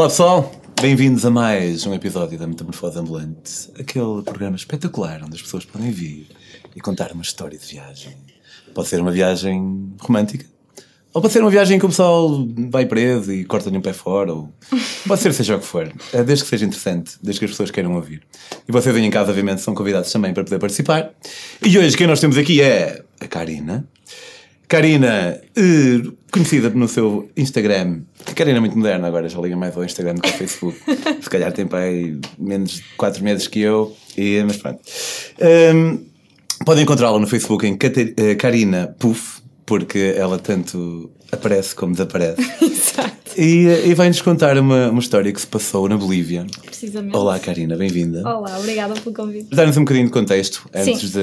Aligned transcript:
Olá 0.00 0.08
pessoal, 0.08 0.50
bem-vindos 0.80 1.26
a 1.26 1.30
mais 1.30 1.84
um 1.84 1.92
episódio 1.92 2.38
da 2.38 2.46
Metamorfose 2.46 2.98
Ambulante, 2.98 3.68
aquele 3.78 4.22
programa 4.22 4.56
espetacular 4.56 5.20
onde 5.22 5.34
as 5.34 5.42
pessoas 5.42 5.62
podem 5.66 5.90
vir 5.90 6.26
e 6.74 6.80
contar 6.80 7.12
uma 7.12 7.20
história 7.20 7.58
de 7.58 7.66
viagem. 7.66 8.16
Pode 8.72 8.88
ser 8.88 8.98
uma 8.98 9.12
viagem 9.12 9.92
romântica, 10.00 10.46
ou 11.12 11.20
pode 11.20 11.34
ser 11.34 11.42
uma 11.42 11.50
viagem 11.50 11.76
em 11.76 11.78
que 11.78 11.84
o 11.84 11.90
pessoal 11.90 12.48
vai 12.70 12.86
preso 12.86 13.30
e 13.30 13.44
corta-lhe 13.44 13.76
um 13.76 13.82
pé 13.82 13.92
fora, 13.92 14.32
ou 14.32 14.50
pode 15.06 15.20
ser 15.20 15.34
seja 15.34 15.56
o 15.56 15.60
que 15.60 15.66
for, 15.66 15.92
É 16.14 16.24
desde 16.24 16.44
que 16.44 16.48
seja 16.48 16.64
interessante, 16.64 17.18
desde 17.22 17.38
que 17.38 17.44
as 17.44 17.50
pessoas 17.50 17.70
queiram 17.70 17.94
ouvir. 17.94 18.22
E 18.66 18.72
vocês 18.72 18.96
aí 18.96 19.04
em 19.04 19.10
casa, 19.10 19.28
obviamente, 19.28 19.60
são 19.60 19.74
convidados 19.74 20.10
também 20.10 20.32
para 20.32 20.44
poder 20.44 20.58
participar. 20.58 21.10
E 21.62 21.78
hoje 21.78 21.94
quem 21.94 22.06
nós 22.06 22.20
temos 22.20 22.38
aqui 22.38 22.62
é 22.62 23.04
a 23.20 23.28
Karina. 23.28 23.86
Karina, 24.70 25.36
eh, 25.56 26.00
conhecida 26.30 26.70
no 26.70 26.86
seu 26.86 27.28
Instagram. 27.36 28.02
Karina 28.36 28.58
é 28.58 28.60
muito 28.60 28.78
moderna 28.78 29.08
agora, 29.08 29.28
já 29.28 29.40
liga 29.40 29.56
mais 29.56 29.76
ao 29.76 29.82
Instagram 29.82 30.14
do 30.14 30.22
que 30.22 30.28
ao 30.28 30.34
Facebook. 30.34 30.78
Se 31.20 31.28
calhar 31.28 31.52
tem 31.52 31.68
aí 31.72 32.20
menos 32.38 32.74
de 32.74 32.84
4 32.96 33.24
meses 33.24 33.48
que 33.48 33.58
eu, 33.58 33.96
e, 34.16 34.40
mas 34.46 34.58
pronto. 34.58 34.80
Um, 35.74 36.06
podem 36.64 36.84
encontrá-la 36.84 37.18
no 37.18 37.26
Facebook 37.26 37.66
em 37.66 37.76
eh, 38.16 38.36
Karina 38.36 38.94
Puff, 38.96 39.42
porque 39.66 40.14
ela 40.16 40.38
tanto 40.38 41.10
aparece 41.32 41.74
como 41.74 41.92
desaparece. 41.92 42.40
Exato. 42.62 43.20
E, 43.36 43.66
eh, 43.68 43.88
e 43.88 43.94
vai-nos 43.94 44.20
contar 44.20 44.58
uma, 44.58 44.90
uma 44.90 45.00
história 45.00 45.32
que 45.32 45.40
se 45.40 45.46
passou 45.46 45.88
na 45.88 45.96
Bolívia. 45.96 46.46
Precisamente. 46.64 47.16
Olá, 47.16 47.38
Karina, 47.38 47.76
bem-vinda. 47.76 48.20
Olá, 48.28 48.58
obrigada 48.58 48.94
pelo 48.94 49.14
convite. 49.14 49.54
Dar-nos 49.54 49.76
um 49.76 49.80
bocadinho 49.80 50.06
de 50.06 50.12
contexto 50.12 50.68
antes 50.74 51.12
de. 51.12 51.20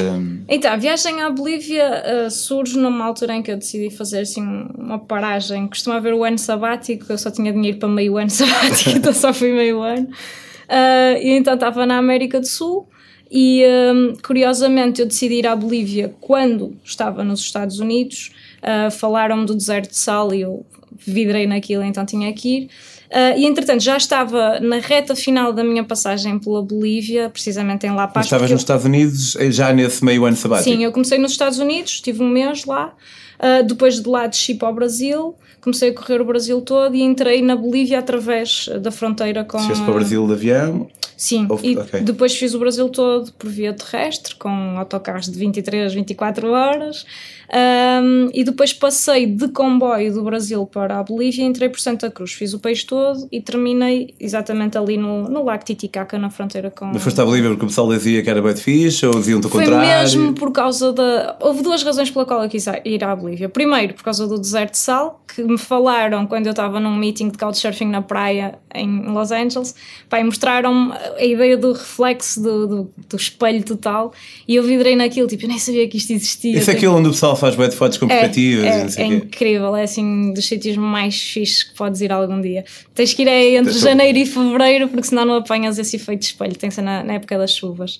Então, 0.47 0.71
a 0.71 0.77
viagem 0.77 1.21
à 1.21 1.29
Bolívia 1.29 2.03
uh, 2.25 2.31
surge 2.31 2.77
numa 2.77 3.05
altura 3.05 3.35
em 3.35 3.43
que 3.43 3.51
eu 3.51 3.57
decidi 3.57 3.89
fazer 3.89 4.19
assim 4.21 4.41
uma 4.77 4.99
paragem. 4.99 5.67
Costuma 5.67 5.97
haver 5.97 6.13
o 6.13 6.23
ano 6.23 6.37
sabático, 6.37 7.05
eu 7.09 7.17
só 7.17 7.29
tinha 7.29 7.51
dinheiro 7.51 7.77
para 7.77 7.89
meio 7.89 8.17
ano 8.17 8.29
sabático, 8.31 8.91
então 8.91 9.13
só 9.13 9.33
fui 9.33 9.51
meio 9.51 9.81
ano. 9.81 10.07
Uh, 10.07 11.17
e 11.21 11.29
então 11.37 11.53
estava 11.53 11.85
na 11.85 11.97
América 11.97 12.39
do 12.39 12.47
Sul 12.47 12.87
e 13.29 13.63
um, 13.93 14.13
curiosamente 14.25 15.01
eu 15.01 15.07
decidi 15.07 15.35
ir 15.35 15.47
à 15.47 15.55
Bolívia 15.55 16.13
quando 16.21 16.75
estava 16.83 17.23
nos 17.23 17.41
Estados 17.41 17.79
Unidos. 17.79 18.31
Uh, 18.67 18.91
Falaram-me 18.91 19.45
do 19.45 19.55
deserto 19.55 19.89
de 19.91 19.97
sal 19.97 20.33
e 20.33 20.41
eu 20.41 20.65
vidrei 21.05 21.47
naquilo, 21.47 21.83
então 21.83 22.05
tinha 22.05 22.31
que 22.33 22.49
ir. 22.57 22.63
Uh, 23.09 23.37
e 23.39 23.45
entretanto 23.45 23.81
já 23.81 23.95
estava 23.95 24.59
na 24.59 24.79
reta 24.79 25.15
final 25.15 25.53
da 25.53 25.63
minha 25.63 25.83
passagem 25.83 26.37
pela 26.39 26.61
Bolívia, 26.61 27.29
precisamente 27.29 27.87
em 27.87 27.91
La 27.91 28.07
Paz. 28.07 28.25
Estavas 28.25 28.49
eu- 28.49 28.55
nos 28.55 28.61
Estados 28.63 28.83
Unidos 28.85 29.35
eh, 29.37 29.49
já 29.51 29.71
nesse 29.71 30.03
meio 30.03 30.25
ano 30.25 30.35
sabático? 30.35 30.69
Sim, 30.69 30.83
eu 30.83 30.91
comecei 30.91 31.17
nos 31.17 31.31
Estados 31.31 31.59
Unidos, 31.59 31.93
estive 31.93 32.21
um 32.21 32.27
mês 32.29 32.65
lá. 32.65 32.93
Uh, 33.39 33.63
depois 33.63 34.01
de 34.01 34.09
lá 34.09 34.25
desci 34.27 34.55
para 34.55 34.67
o 34.69 34.73
Brasil, 34.73 35.35
comecei 35.61 35.91
a 35.91 35.93
correr 35.93 36.19
o 36.19 36.25
Brasil 36.25 36.59
todo 36.61 36.95
e 36.95 37.01
entrei 37.03 37.41
na 37.41 37.55
Bolívia 37.55 37.99
através 37.99 38.67
da 38.81 38.91
fronteira 38.91 39.45
com. 39.45 39.59
Chegaste 39.59 39.83
para 39.83 39.91
o 39.91 39.95
Brasil 39.95 40.25
de 40.27 40.33
avião? 40.33 40.87
Sim, 41.15 41.45
Ou- 41.49 41.59
e 41.63 41.77
ok. 41.77 42.01
depois 42.01 42.35
fiz 42.35 42.53
o 42.53 42.59
Brasil 42.59 42.89
todo 42.89 43.31
por 43.33 43.49
via 43.49 43.73
terrestre, 43.73 44.35
com 44.35 44.49
autocarros 44.77 45.27
de 45.27 45.37
23, 45.37 45.93
24 45.93 46.51
horas. 46.51 47.05
Um, 47.53 48.29
e 48.33 48.43
depois 48.43 48.73
passei 48.73 49.25
de 49.25 49.47
comboio 49.49 50.13
do 50.13 50.23
Brasil 50.23 50.65
para 50.65 50.99
a 50.99 51.03
Bolívia 51.03 51.43
e 51.43 51.45
entrei 51.45 51.69
por 51.69 51.79
Santa 51.79 52.11
Cruz. 52.11 52.33
Fiz 52.33 52.53
o 52.53 52.59
país 52.59 52.83
todo 52.83 53.27
e 53.31 53.39
terminei 53.41 54.13
exatamente 54.19 54.77
ali 54.77 54.97
no, 54.97 55.29
no 55.29 55.43
Lago 55.43 55.63
Titicaca, 55.63 56.17
na 56.17 56.29
fronteira 56.29 56.69
com. 56.69 56.85
Mas 56.87 57.01
foste 57.01 57.21
à 57.21 57.25
Bolívia 57.25 57.49
porque 57.51 57.65
o 57.65 57.67
pessoal 57.67 57.87
dizia 57.89 58.21
que 58.21 58.29
era 58.29 58.41
bem 58.41 58.55
fixe 58.55 59.05
ou 59.05 59.13
diziam-te 59.13 59.47
o 59.47 59.49
Foi 59.49 59.63
contrário? 59.63 59.87
mesmo 59.87 60.33
por 60.33 60.51
causa 60.51 60.91
da. 60.91 61.37
Houve 61.39 61.63
duas 61.63 61.83
razões 61.83 62.11
pela 62.11 62.25
qual 62.25 62.43
eu 62.43 62.49
quis 62.49 62.65
ir 62.83 63.03
à 63.03 63.15
Bolívia. 63.15 63.47
Primeiro, 63.47 63.93
por 63.93 64.03
causa 64.03 64.27
do 64.27 64.37
deserto 64.37 64.71
de 64.71 64.79
sal, 64.79 65.23
que 65.33 65.41
me 65.41 65.57
falaram 65.57 66.27
quando 66.27 66.47
eu 66.47 66.51
estava 66.51 66.79
num 66.79 66.95
meeting 66.95 67.29
de 67.29 67.37
couchsurfing 67.37 67.87
na 67.87 68.01
praia 68.01 68.59
em 68.75 69.07
Los 69.11 69.31
Angeles. 69.31 69.73
Pá, 70.09 70.19
e 70.19 70.23
mostraram-me 70.23 70.93
a 71.17 71.23
ideia 71.23 71.55
do 71.57 71.71
reflexo 71.71 72.41
do, 72.41 72.67
do, 72.67 72.89
do 73.09 73.15
espelho 73.15 73.63
total 73.63 74.13
e 74.47 74.55
eu 74.55 74.63
vidrei 74.63 74.95
naquilo, 74.95 75.27
tipo, 75.27 75.43
eu 75.43 75.49
nem 75.49 75.59
sabia 75.59 75.87
que 75.87 75.97
isto 75.97 76.11
existia. 76.11 76.51
Isso 76.57 76.69
é 76.69 76.73
Tipo, 76.73 76.77
aquilo 76.77 76.95
onde 76.97 77.07
o 77.09 77.11
pessoal 77.11 77.35
faz 77.37 77.55
bué 77.55 77.67
de 77.67 77.75
fotos 77.75 77.97
comparativas 77.97 78.95
e 78.97 79.01
é, 79.01 79.05
é 79.05 79.07
quê. 79.07 79.15
incrível, 79.15 79.75
é 79.75 79.83
assim 79.83 80.33
dos 80.33 80.45
sítios 80.45 80.75
mais 80.77 81.19
fixes 81.21 81.63
que 81.63 81.73
podes 81.75 82.01
ir 82.01 82.11
algum 82.11 82.41
dia. 82.41 82.65
Tens 82.93 83.13
que 83.13 83.21
ir 83.21 83.29
aí 83.29 83.55
entre 83.55 83.71
Tens- 83.71 83.83
janeiro 83.83 84.17
e 84.17 84.25
fevereiro, 84.25 84.87
porque 84.89 85.07
senão 85.07 85.25
não 85.25 85.35
apanhas 85.35 85.77
esse 85.77 85.95
efeito 85.95 86.19
de 86.21 86.25
espelho, 86.27 86.55
tem 86.55 86.69
que 86.69 86.75
ser 86.75 86.81
na, 86.81 87.03
na 87.03 87.13
época 87.13 87.37
das 87.37 87.51
chuvas. 87.55 87.99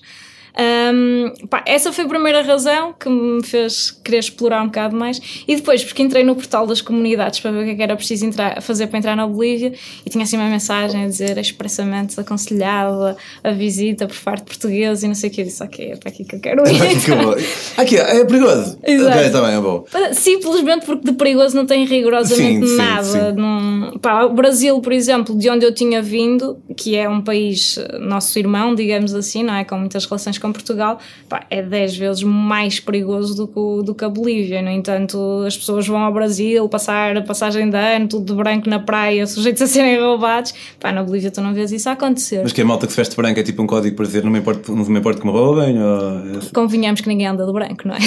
Ahm, 0.56 1.32
pá, 1.48 1.62
essa 1.66 1.92
foi 1.92 2.04
a 2.04 2.08
primeira 2.08 2.42
razão 2.42 2.92
que 2.98 3.08
me 3.08 3.42
fez 3.44 3.90
querer 4.04 4.18
explorar 4.18 4.62
um 4.62 4.66
bocado 4.66 4.96
mais. 4.96 5.20
E 5.46 5.56
depois, 5.56 5.84
porque 5.84 6.02
entrei 6.02 6.24
no 6.24 6.34
portal 6.34 6.66
das 6.66 6.80
comunidades 6.80 7.40
para 7.40 7.50
ver 7.52 7.62
o 7.62 7.64
que 7.64 7.70
é 7.70 7.74
que 7.74 7.82
era 7.82 7.96
preciso 7.96 8.24
entrar, 8.26 8.60
fazer 8.62 8.86
para 8.88 8.98
entrar 8.98 9.16
na 9.16 9.26
Bolívia 9.26 9.72
e 10.04 10.10
tinha 10.10 10.24
assim 10.24 10.36
uma 10.36 10.48
mensagem 10.48 11.04
a 11.04 11.06
dizer 11.06 11.38
expressamente 11.38 12.18
aconselhada 12.18 13.16
a 13.42 13.50
visita 13.50 14.06
por 14.06 14.16
parte 14.18 14.44
portuguesa 14.44 15.04
e 15.04 15.08
não 15.08 15.14
sei 15.14 15.30
o 15.30 15.32
que. 15.32 15.40
Eu 15.40 15.44
disse, 15.44 15.62
ok, 15.62 15.92
é 15.92 15.96
para 15.96 16.10
aqui 16.10 16.24
que 16.24 16.36
eu 16.36 16.40
quero 16.40 16.62
ir. 16.68 17.00
Que 17.04 17.10
bom. 17.14 17.34
Aqui, 17.76 17.96
é 17.96 18.24
perigoso. 18.24 18.78
Exato. 18.84 19.16
Ok, 19.16 19.26
está 19.26 19.40
bem, 19.42 19.54
é 19.56 19.60
bom. 19.60 19.84
Simplesmente 20.12 20.86
porque 20.86 21.04
de 21.04 21.12
perigoso 21.12 21.54
não 21.56 21.66
tem 21.66 21.84
rigorosamente 21.84 22.66
Sim, 22.66 22.66
sim, 22.66 22.76
nada. 22.76 23.04
sim. 23.04 23.32
Não- 23.36 23.98
pá, 24.00 24.24
o 24.24 24.32
Brasil, 24.34 24.80
por 24.80 24.92
exemplo, 24.92 25.36
de 25.36 25.48
onde 25.50 25.64
eu 25.64 25.72
tinha 25.74 26.02
vindo, 26.02 26.58
que 26.76 26.96
é 26.96 27.08
um 27.08 27.20
país 27.20 27.78
eh, 27.78 27.98
nosso 27.98 28.38
irmão, 28.38 28.74
digamos 28.74 29.14
assim, 29.14 29.42
não 29.42 29.54
é? 29.54 29.64
Com 29.64 29.78
muitas 29.78 30.04
relações 30.04 30.37
com 30.40 30.52
Portugal, 30.52 30.98
pá, 31.28 31.44
é 31.50 31.60
10 31.62 31.96
vezes 31.96 32.22
mais 32.22 32.80
perigoso 32.80 33.34
do 33.36 33.46
que, 33.48 33.58
o- 33.58 33.82
do 33.82 33.94
que 33.94 34.04
a 34.04 34.08
Bolívia. 34.08 34.62
No 34.62 34.70
entanto, 34.70 35.44
as 35.46 35.56
pessoas 35.56 35.86
vão 35.86 35.98
ao 35.98 36.12
Brasil 36.12 36.68
passar 36.68 37.16
a 37.16 37.22
passagem 37.22 37.68
de 37.70 37.76
ano, 37.76 38.08
tudo 38.08 38.24
de 38.26 38.34
branco 38.34 38.68
na 38.68 38.78
praia, 38.78 39.26
sujeitos 39.26 39.62
a 39.62 39.66
serem 39.66 40.00
roubados. 40.00 40.54
Pá, 40.80 40.92
na 40.92 41.02
Bolívia 41.02 41.30
tu 41.30 41.40
não 41.40 41.52
vês 41.54 41.72
isso 41.72 41.88
acontecer. 41.88 42.40
Mas 42.42 42.52
que 42.52 42.60
a 42.60 42.64
malta 42.64 42.86
que 42.86 42.92
se 42.92 42.96
veste 42.96 43.16
branca 43.16 43.40
é 43.40 43.42
tipo 43.42 43.62
um 43.62 43.66
código 43.66 43.96
para 43.96 44.06
dizer 44.06 44.24
não 44.24 44.30
me 44.30 44.38
importa, 44.38 44.72
não 44.72 44.84
me 44.84 44.98
importa 44.98 45.20
que 45.20 45.26
me 45.26 45.32
roubem? 45.32 45.76
Ou... 45.82 46.40
Convenhamos 46.52 47.00
que 47.00 47.08
ninguém 47.08 47.26
anda 47.26 47.44
de 47.46 47.52
branco, 47.52 47.86
não 47.86 47.94
é? 47.94 47.98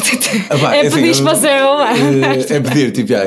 Ah, 0.49 0.57
pá, 0.57 0.75
é 0.75 0.87
assim, 0.87 0.95
pedir 1.01 1.17
eu- 1.17 1.23
para 1.23 1.35
ser 1.35 1.59
roubado. 1.61 1.99
eh, 1.99 2.55
É 2.55 2.59
pedir, 2.59 2.91
tipo, 2.91 3.07
já, 3.09 3.21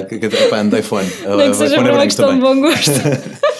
pá, 0.51 0.59
ando 0.61 0.75
de 0.75 0.81
iPhone. 0.81 1.09
Nem 1.37 1.51
que 1.51 1.57
seja 1.57 1.77
por 1.77 1.87
é 1.87 1.93
uma 1.93 2.05
questão 2.05 2.35
de 2.35 2.41
também. 2.41 2.55
bom 2.63 2.69
gosto. 2.69 2.91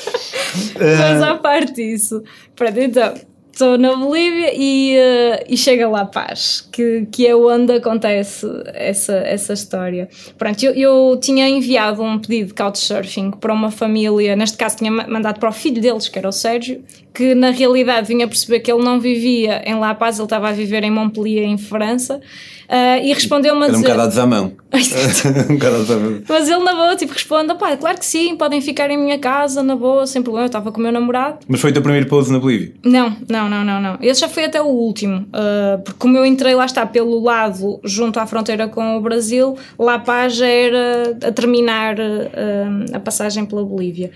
Mas 0.79 1.23
à 1.23 1.35
parte 1.37 1.73
disso, 1.75 2.23
pronto, 2.55 2.79
então, 2.79 3.15
estou 3.55 3.79
na 3.79 3.95
Bolívia 3.95 4.53
e, 4.55 4.97
eh, 4.97 5.45
e 5.49 5.57
chega 5.57 5.89
lá 5.89 6.05
Paz, 6.05 6.69
que, 6.73 7.07
que 7.11 7.27
é 7.27 7.35
onde 7.35 7.73
acontece 7.73 8.47
essa, 8.75 9.15
essa 9.15 9.53
história. 9.53 10.09
Pronto, 10.37 10.63
eu, 10.65 10.73
eu 10.73 11.17
tinha 11.21 11.49
enviado 11.49 12.03
um 12.03 12.19
pedido 12.19 12.49
de 12.49 12.55
couchsurfing 12.55 13.31
para 13.33 13.53
uma 13.53 13.71
família, 13.71 14.35
neste 14.37 14.57
caso 14.57 14.77
tinha 14.77 14.91
ma- 14.91 15.07
mandado 15.07 15.39
para 15.39 15.49
o 15.49 15.53
filho 15.53 15.81
deles, 15.81 16.09
que 16.09 16.19
era 16.19 16.29
o 16.29 16.33
Sérgio, 16.33 16.83
que 17.15 17.35
na 17.35 17.51
realidade 17.51 18.09
vinha 18.09 18.27
perceber 18.27 18.61
que 18.61 18.71
ele 18.73 18.83
não 18.83 18.99
vivia 18.99 19.63
em 19.65 19.75
La 19.79 19.95
Paz, 19.95 20.19
ele 20.19 20.27
estava 20.27 20.49
a 20.49 20.53
viver 20.53 20.83
em 20.83 20.91
Montpellier, 20.91 21.45
em 21.45 21.57
França, 21.57 22.21
eh, 22.69 23.07
e 23.07 23.13
respondeu-me 23.13 23.63
a 23.63 23.65
Era 23.67 23.73
um 23.73 23.77
dizer... 23.77 23.89
bocado 23.89 24.03
a 24.03 24.07
desamão. 24.07 24.53
um 25.51 25.55
bocado 25.55 25.77
a 25.77 25.79
desamão. 25.79 26.23
Mas 26.29 26.49
ele 26.49 26.65
na 26.65 26.75
boa, 26.75 26.97
tipo, 26.97 27.13
responde: 27.13 27.55
pá, 27.55 27.77
claro 27.77 27.99
que 27.99 28.07
sim, 28.07 28.37
podem 28.37 28.61
ficar 28.61 28.91
em 28.91 28.99
minha 28.99 29.19
casa, 29.19 29.63
na 29.63 29.77
boa, 29.77 30.07
sem 30.07 30.23
problema. 30.23 30.47
Eu 30.47 30.49
estava 30.49 30.73
com 30.73 30.81
o 30.81 30.83
meu 30.83 30.91
namorado. 30.91 31.39
Mas 31.47 31.61
foi 31.61 31.71
o 31.71 31.73
teu 31.73 31.83
primeiro 31.83 32.09
pouso 32.09 32.33
na 32.33 32.39
Bolívia? 32.41 32.73
Não, 32.85 33.17
não, 33.29 33.44
não, 33.49 33.65
não, 33.65 33.81
não. 33.81 33.99
Esse 34.01 34.21
já 34.21 34.29
foi 34.29 34.45
até 34.45 34.61
o 34.61 34.67
último, 34.67 35.27
ah, 35.33 35.81
porque 35.85 35.99
como 35.99 36.17
eu 36.17 36.25
entrei 36.25 36.55
lá 36.55 36.65
está 36.65 36.87
pelo 36.87 37.21
lado, 37.21 37.81
junto 37.85 38.19
à 38.19 38.27
fronteira 38.27 38.69
com 38.69 38.97
o 38.97 39.01
Brasil, 39.01 39.57
La 39.79 39.99
Paz 39.99 40.37
já 40.37 40.47
era 40.47 41.17
a 41.27 41.33
terminar 41.33 41.97
ah, 42.01 42.97
a 42.97 43.01
passagem 43.01 43.47
pela 43.47 43.65
Bolívia. 43.65 44.11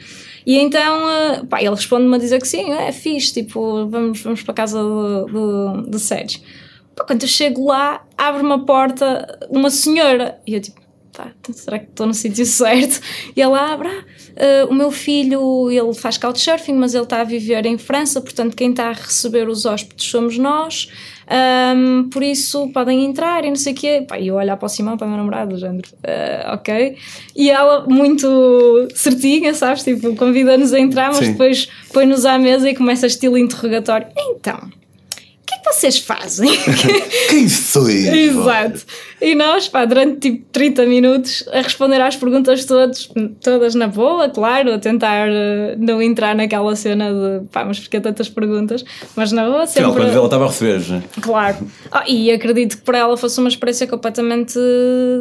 E 0.47 0.57
então, 0.57 1.09
ah, 1.09 1.45
pá, 1.49 1.61
ele 1.61 1.71
responde-me 1.71 2.15
a 2.15 2.19
dizer 2.19 2.41
que 2.41 2.49
sim, 2.49 2.73
é 2.73 2.93
fixe, 2.93 3.33
tipo, 3.33 3.87
vamos, 3.89 4.21
vamos 4.23 4.43
para 4.43 4.55
casa 4.55 4.83
do 4.83 5.99
Sérgio. 5.99 6.41
Quando 7.07 7.23
eu 7.23 7.29
chego 7.29 7.67
lá, 7.67 8.05
abre-me 8.17 8.53
a 8.53 8.59
porta 8.59 9.39
uma 9.51 9.71
senhora, 9.71 10.39
e 10.47 10.55
eu 10.55 10.61
tipo, 10.61 10.81
pá, 11.13 11.33
então 11.41 11.55
será 11.55 11.79
que 11.79 11.87
estou 11.87 12.07
no 12.07 12.15
sítio 12.15 12.45
certo? 12.47 13.01
E 13.37 13.41
ela 13.41 13.73
abre, 13.73 13.89
ah, 13.89 14.05
ah, 14.37 14.67
o 14.71 14.75
meu 14.75 14.91
filho, 14.91 15.71
ele 15.71 15.95
faz 15.95 16.17
couchsurfing, 16.17 16.75
mas 16.75 16.95
ele 16.95 17.05
está 17.05 17.21
a 17.21 17.25
viver 17.25 17.67
em 17.67 17.77
França, 17.77 18.21
portanto 18.21 18.57
quem 18.57 18.71
está 18.71 18.89
a 18.89 18.93
receber 18.93 19.49
os 19.49 19.67
hóspedes 19.67 20.07
somos 20.07 20.39
nós, 20.39 20.89
ahm, 21.27 22.09
por 22.11 22.23
isso 22.23 22.71
podem 22.73 23.05
entrar 23.05 23.45
e 23.45 23.49
não 23.49 23.57
sei 23.57 23.73
o 23.73 23.77
quê. 23.77 24.05
Pá, 24.07 24.19
e 24.19 24.29
eu 24.29 24.37
olhar 24.37 24.57
para 24.57 24.67
o 24.67 24.69
Simão, 24.69 24.97
para 24.97 25.07
o 25.07 25.11
meu 25.11 25.19
namorado, 25.19 25.55
do 25.55 25.59
género, 25.59 25.89
"Ah, 26.05 26.55
ok. 26.55 26.97
E 27.35 27.51
ela, 27.51 27.87
muito 27.87 28.89
certinha, 28.95 29.53
sabes, 29.55 29.83
tipo, 29.83 30.15
convida-nos 30.17 30.73
a 30.73 30.79
entrar, 30.79 31.09
mas 31.09 31.19
Sim. 31.19 31.33
depois 31.33 31.69
põe-nos 31.93 32.25
à 32.25 32.39
mesa 32.39 32.69
e 32.71 32.75
começa 32.75 33.07
estilo 33.07 33.37
interrogatório. 33.39 34.07
Então... 34.17 34.79
que 35.49 35.55
é 35.55 35.59
que 35.59 35.73
vocês 35.73 35.99
fazem? 35.99 36.51
Quem 37.31 37.49
sois? 37.49 38.07
Exato. 38.07 38.85
E 39.21 39.35
nós, 39.35 39.67
pá, 39.67 39.85
durante 39.85 40.21
tipo 40.21 40.45
30 40.53 40.87
minutos 40.87 41.45
a 41.53 41.63
responder 41.63 42.01
às 42.01 42.17
perguntas 42.17 42.65
todas, 42.65 43.09
todas 43.43 43.75
na 43.75 43.87
boa, 43.87 44.29
claro, 44.29 44.75
a 44.75 44.79
tentar 44.79 45.29
uh, 45.29 45.77
não 45.79 46.03
entrar 46.03 46.35
naquela 46.35 46.77
cena 46.77 47.11
de 47.13 47.47
pá, 47.49 47.65
mas 47.65 47.81
porque 47.81 48.01
tantas 48.01 48.29
perguntas, 48.29 48.85
mas 49.17 49.33
na 49.33 49.49
boa 49.49 49.67
sempre. 49.67 49.91
Quando 49.93 50.11
ela 50.11 50.25
estava 50.27 50.45
a 50.45 50.49
receber, 50.49 50.81
né? 50.89 51.03
Claro. 51.21 51.57
Ah, 51.91 52.05
e 52.07 52.31
acredito 52.31 52.77
que 52.77 52.83
para 52.83 52.99
ela 52.99 53.17
fosse 53.17 53.41
uma 53.41 53.49
experiência 53.49 53.87
completamente 53.87 54.59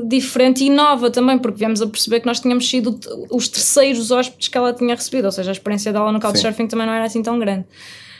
diferente 0.05 0.65
e 0.65 0.69
nova 0.69 1.09
também, 1.09 1.37
porque 1.37 1.59
viemos 1.59 1.81
a 1.81 1.87
perceber 1.87 2.19
que 2.19 2.25
nós 2.25 2.41
tínhamos 2.41 2.69
sido 2.69 2.99
os 3.31 3.47
terceiros 3.47 4.11
hóspedes 4.11 4.49
que 4.49 4.57
ela 4.57 4.73
tinha 4.73 4.93
recebido, 4.93 5.25
ou 5.25 5.31
seja, 5.31 5.49
a 5.49 5.53
experiência 5.53 5.93
dela 5.93 6.11
no 6.11 6.19
Couchsurfing 6.19 6.67
também 6.67 6.85
não 6.85 6.93
era 6.93 7.05
assim 7.05 7.23
tão 7.23 7.39
grande. 7.39 7.65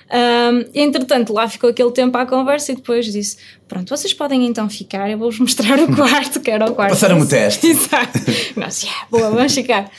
Um, 0.10 0.66
entretanto, 0.74 1.34
lá 1.34 1.50
ficou 1.50 1.70
aquele 1.70 1.92
tempo 1.92 2.18
à 2.18 2.26
conversa 2.26 2.72
e 2.72 2.76
depois 2.76 3.06
disse: 3.12 3.38
Pronto, 3.68 3.90
vocês 3.90 4.14
podem 4.14 4.46
então 4.46 4.70
ficar, 4.70 5.10
eu 5.10 5.18
vou-vos 5.18 5.40
mostrar 5.40 5.80
o 5.80 5.96
quarto, 5.96 6.40
que 6.40 6.50
era 6.50 6.66
o 6.66 6.74
quarto. 6.74 6.92
Passaram 6.92 7.20
o 7.20 7.28
teste. 7.28 7.68
Exato. 7.68 8.20
Nós, 8.56 8.84
yeah, 8.84 9.08
boa, 9.10 9.30
vamos 9.32 9.54
ficar. 9.54 9.92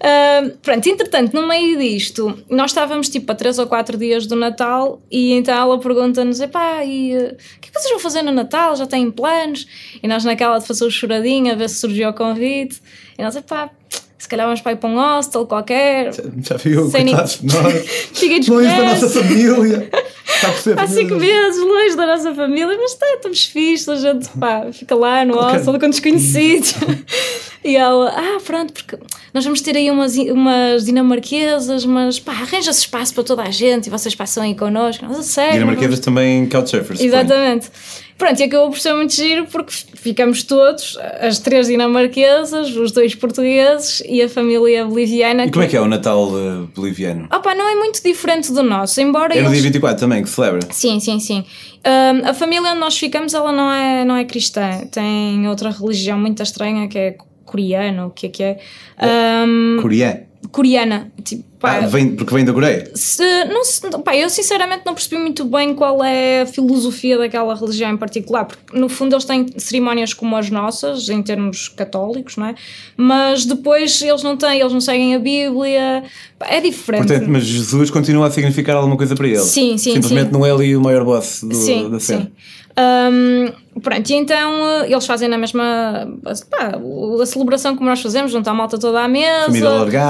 Uh, 0.00 0.56
pronto, 0.62 0.88
entretanto, 0.88 1.34
no 1.34 1.46
meio 1.46 1.78
disto, 1.78 2.42
nós 2.48 2.70
estávamos 2.70 3.10
tipo 3.10 3.30
a 3.30 3.34
3 3.34 3.58
ou 3.58 3.66
4 3.66 3.98
dias 3.98 4.26
do 4.26 4.34
Natal 4.34 4.98
e 5.10 5.34
então 5.34 5.54
ela 5.54 5.78
pergunta-nos: 5.78 6.40
epá, 6.40 6.82
e 6.82 7.14
uh, 7.14 7.34
o 7.56 7.60
que 7.60 7.68
é 7.68 7.70
que 7.70 7.78
vocês 7.78 7.90
vão 7.90 8.00
fazer 8.00 8.22
no 8.22 8.32
Natal? 8.32 8.74
Já 8.76 8.86
têm 8.86 9.10
planos? 9.10 9.66
E 10.02 10.08
nós, 10.08 10.24
naquela 10.24 10.58
de 10.58 10.66
fazer 10.66 10.86
o 10.86 10.90
choradinho, 10.90 11.52
a 11.52 11.54
ver 11.54 11.68
se 11.68 11.76
surgiu 11.76 12.08
o 12.08 12.14
convite, 12.14 12.80
e 13.18 13.22
nós, 13.22 13.36
epá, 13.36 13.70
se 14.20 14.28
calhar 14.28 14.46
vamos 14.46 14.60
para 14.60 14.72
ir 14.72 14.76
para 14.76 14.88
um 14.90 14.96
hostel 14.98 15.46
qualquer. 15.46 16.12
Já 16.12 16.56
viu, 16.56 16.88
Sem 16.90 17.06
coitados 17.06 17.40
de 17.40 17.46
nós. 17.46 17.74
Fiquei 18.14 18.40
Longe 18.48 18.68
da 18.68 18.82
nossa 18.84 19.08
família. 19.08 19.90
Está 20.26 20.48
a 20.48 20.50
perceber? 20.52 20.80
Há 20.80 20.86
cinco 20.86 21.14
meses, 21.16 21.58
longe 21.62 21.96
da 21.96 22.06
nossa 22.06 22.34
família, 22.34 22.76
mas 22.78 22.94
tá, 22.94 23.06
estamos 23.16 23.44
fixos, 23.46 23.88
a 24.04 24.12
gente 24.12 24.28
pá, 24.38 24.66
fica 24.72 24.94
lá 24.94 25.24
no 25.24 25.34
Qualquer- 25.34 25.56
hostel 25.58 25.80
com 25.80 25.90
desconhecidos. 25.90 26.74
e 27.64 27.76
ela, 27.76 28.10
ah, 28.16 28.38
pronto, 28.44 28.72
porque 28.72 28.98
nós 29.34 29.44
vamos 29.44 29.60
ter 29.60 29.76
aí 29.76 29.90
umas, 29.90 30.16
umas 30.16 30.84
dinamarquesas, 30.84 31.84
mas 31.84 32.18
pá, 32.18 32.32
arranja-se 32.32 32.80
espaço 32.80 33.14
para 33.14 33.24
toda 33.24 33.42
a 33.42 33.50
gente 33.50 33.86
e 33.86 33.90
vocês 33.90 34.14
passam 34.14 34.42
aí 34.42 34.54
connosco. 34.54 35.04
Nós, 35.04 35.18
a 35.18 35.22
sério. 35.22 35.52
Dinamarquesas 35.54 36.00
também 36.00 36.46
couchsurfers. 36.46 36.98
suponho. 37.00 37.08
Exatamente. 37.08 37.70
Pronto, 38.16 38.38
e 38.38 38.42
acabou 38.44 38.68
por 38.68 38.78
ser 38.78 38.92
muito 38.92 39.14
giro 39.14 39.46
porque 39.46 39.72
ficamos 39.94 40.42
todos, 40.42 40.98
as 41.20 41.38
três 41.38 41.68
dinamarquesas, 41.68 42.68
os 42.76 42.92
dois 42.92 43.14
portugueses 43.14 44.02
e 44.06 44.20
a 44.20 44.28
família 44.28 44.84
boliviana. 44.84 45.46
E 45.46 45.50
como 45.50 45.64
é 45.64 45.68
que 45.68 45.74
é 45.74 45.80
o 45.80 45.86
Natal 45.86 46.28
eh, 46.28 46.66
boliviano? 46.74 47.26
Opa, 47.32 47.54
não 47.54 47.66
é 47.66 47.74
muito 47.76 48.02
diferente 48.02 48.52
do 48.52 48.62
nosso, 48.62 49.00
embora 49.00 49.32
É 49.34 49.40
no 49.40 49.48
eles... 49.48 49.52
dia 49.54 49.62
24 49.62 50.00
também 50.00 50.22
que 50.22 50.28
celebra. 50.28 50.60
Sim, 50.70 51.00
sim, 51.00 51.18
sim. 51.18 51.44
Ahm, 51.82 52.28
a 52.28 52.34
família 52.34 52.70
onde 52.70 52.80
nós 52.80 52.98
ficamos, 52.98 53.32
ela 53.32 53.52
não 53.52 53.72
é, 53.72 54.04
não 54.04 54.14
é 54.16 54.24
cristã. 54.26 54.82
Tem 54.92 55.48
outra 55.48 55.70
religião 55.70 56.18
muito 56.18 56.42
estranha 56.42 56.88
que 56.88 56.98
é 56.98 57.16
coreana, 57.50 58.06
o 58.06 58.10
que 58.10 58.26
é 58.26 58.28
que 58.28 58.42
é? 58.42 58.58
Ahm, 58.98 59.80
Coreano. 59.82 60.20
coreana. 60.52 61.12
Tipo, 61.24 61.44
pá, 61.60 61.76
Ah, 61.76 61.86
vem, 61.86 62.16
porque 62.16 62.34
vem 62.34 62.44
da 62.44 62.52
Coreia. 62.52 62.90
se, 62.94 63.22
não 63.44 63.62
se, 63.62 63.82
pá, 64.02 64.16
eu 64.16 64.28
sinceramente 64.30 64.82
não 64.84 64.94
percebi 64.94 65.20
muito 65.20 65.44
bem 65.44 65.74
qual 65.74 66.02
é 66.02 66.42
a 66.42 66.46
filosofia 66.46 67.18
daquela 67.18 67.54
religião 67.54 67.90
em 67.92 67.96
particular, 67.96 68.46
porque 68.46 68.76
no 68.78 68.88
fundo 68.88 69.14
eles 69.14 69.24
têm 69.24 69.46
cerimónias 69.58 70.12
como 70.14 70.34
as 70.36 70.50
nossas, 70.50 71.08
em 71.08 71.22
termos 71.22 71.68
católicos, 71.68 72.36
não 72.36 72.46
é? 72.46 72.54
Mas 72.96 73.44
depois 73.44 74.00
eles 74.02 74.22
não 74.22 74.36
têm, 74.36 74.60
eles 74.60 74.72
não 74.72 74.80
seguem 74.80 75.14
a 75.14 75.18
Bíblia, 75.18 76.02
Pá, 76.38 76.46
é 76.48 76.60
diferente. 76.60 77.06
Portanto, 77.06 77.28
mas 77.28 77.44
Jesus 77.44 77.90
continua 77.90 78.26
a 78.26 78.30
significar 78.30 78.74
alguma 78.76 78.96
coisa 78.96 79.14
para 79.14 79.26
ele. 79.28 79.38
Sim, 79.40 79.76
sim, 79.76 79.92
Simplesmente 79.94 80.28
sim. 80.28 80.32
não 80.32 80.46
é 80.46 80.50
ali 80.50 80.74
o 80.74 80.80
maior 80.80 81.04
boss 81.04 81.42
do, 81.44 81.54
sim, 81.54 81.90
da 81.90 82.00
cena. 82.00 82.22
sim. 82.22 82.30
Ahm, 82.76 83.52
pronto, 83.82 84.08
e 84.08 84.14
então 84.14 84.52
eh, 84.82 84.90
eles 84.92 85.04
fazem 85.04 85.28
na 85.28 85.36
mesma 85.36 86.08
pá, 86.22 86.78
a 87.20 87.26
celebração 87.26 87.76
como 87.76 87.90
nós 87.90 88.00
fazemos, 88.00 88.30
juntar 88.32 88.52
a 88.52 88.54
malta 88.54 88.78
toda 88.78 89.02
à 89.02 89.08
mesa, 89.08 89.48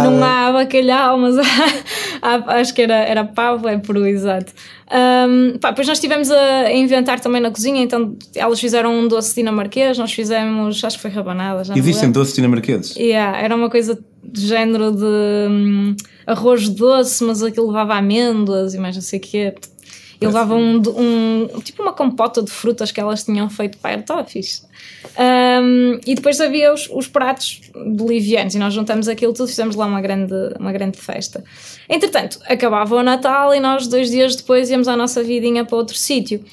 não 0.05 0.23
há 0.23 0.53
bacalhau, 0.53 1.19
mas 1.19 1.37
acho 2.49 2.75
que 2.75 2.83
era, 2.83 2.95
era 2.95 3.25
pavo, 3.25 3.69
é 3.69 3.79
peru, 3.79 4.07
exato. 4.07 4.53
Ahm, 4.91 5.59
pá, 5.59 5.71
depois 5.71 5.87
nós 5.87 5.99
estivemos 5.99 6.31
a 6.31 6.73
inventar 6.73 7.21
também 7.21 7.41
na 7.41 7.51
cozinha, 7.51 7.83
então 7.83 8.17
elas 8.35 8.61
fizeram 8.61 8.93
um 8.93 9.09
doce 9.09 9.35
dinamarquês, 9.35 9.97
nós 9.99 10.13
fizemos, 10.13 10.83
acho 10.85 10.97
que 10.97 11.03
foi 11.03 11.11
rabanada, 11.11 11.65
já 11.65 11.75
não 11.75 11.75
me 11.75 11.81
Existem 11.81 12.11
doces 12.11 12.35
dinamarqueses. 12.35 12.97
Yeah, 12.97 13.39
era 13.39 13.55
uma 13.55 13.71
coisa 13.71 13.99
de 14.23 14.47
género 14.47 14.93
de 14.93 15.05
hum, 15.05 15.97
arroz 16.27 16.69
doce, 16.69 17.25
mas 17.25 17.43
aquilo 17.43 17.69
levava 17.69 17.95
amêndoas 17.95 18.75
e 18.75 18.79
mais 18.79 18.95
não 18.97 19.03
sei 19.03 19.19
o 19.19 19.23
quê. 19.23 19.55
E 20.21 20.27
levava 20.27 20.55
um, 20.55 20.77
um- 20.97 21.61
tipo 21.63 21.83
uma 21.83 21.93
compota 21.95 22.43
de 22.43 22.51
frutas 22.51 22.93
que 22.93 23.01
elas 23.01 23.25
tinham 23.25 23.49
feito 23.49 23.79
para 23.79 23.93
estava 23.93 24.25
fixe. 24.25 24.63
Hum, 25.19 25.99
e 26.07 26.15
depois 26.15 26.41
havia 26.41 26.73
os, 26.75 26.89
os 26.93 27.07
pratos 27.09 27.61
bolivianos 27.87 28.55
e 28.55 28.59
nós 28.59 28.75
juntamos 28.75 29.09
aquilo 29.09 29.33
tudo, 29.33 29.49
fizemos 29.49 29.75
lá 29.77 29.87
uma 29.87 30.01
grande, 30.01 30.35
uma 30.59 30.73
grande 30.73 30.99
festa. 30.99 31.43
Entretanto, 31.89 32.39
acabava 32.47 32.95
o 32.97 33.03
Natal 33.03 33.55
e 33.55 33.61
nós 33.61 33.87
dois 33.87 34.11
dias 34.11 34.37
depois 34.37 34.69
íamos 34.71 34.89
à 34.89 34.97
nossa 34.97 35.23
vidinha 35.23 35.65
para 35.65 35.77
outro 35.77 35.97
sítio 35.97 36.45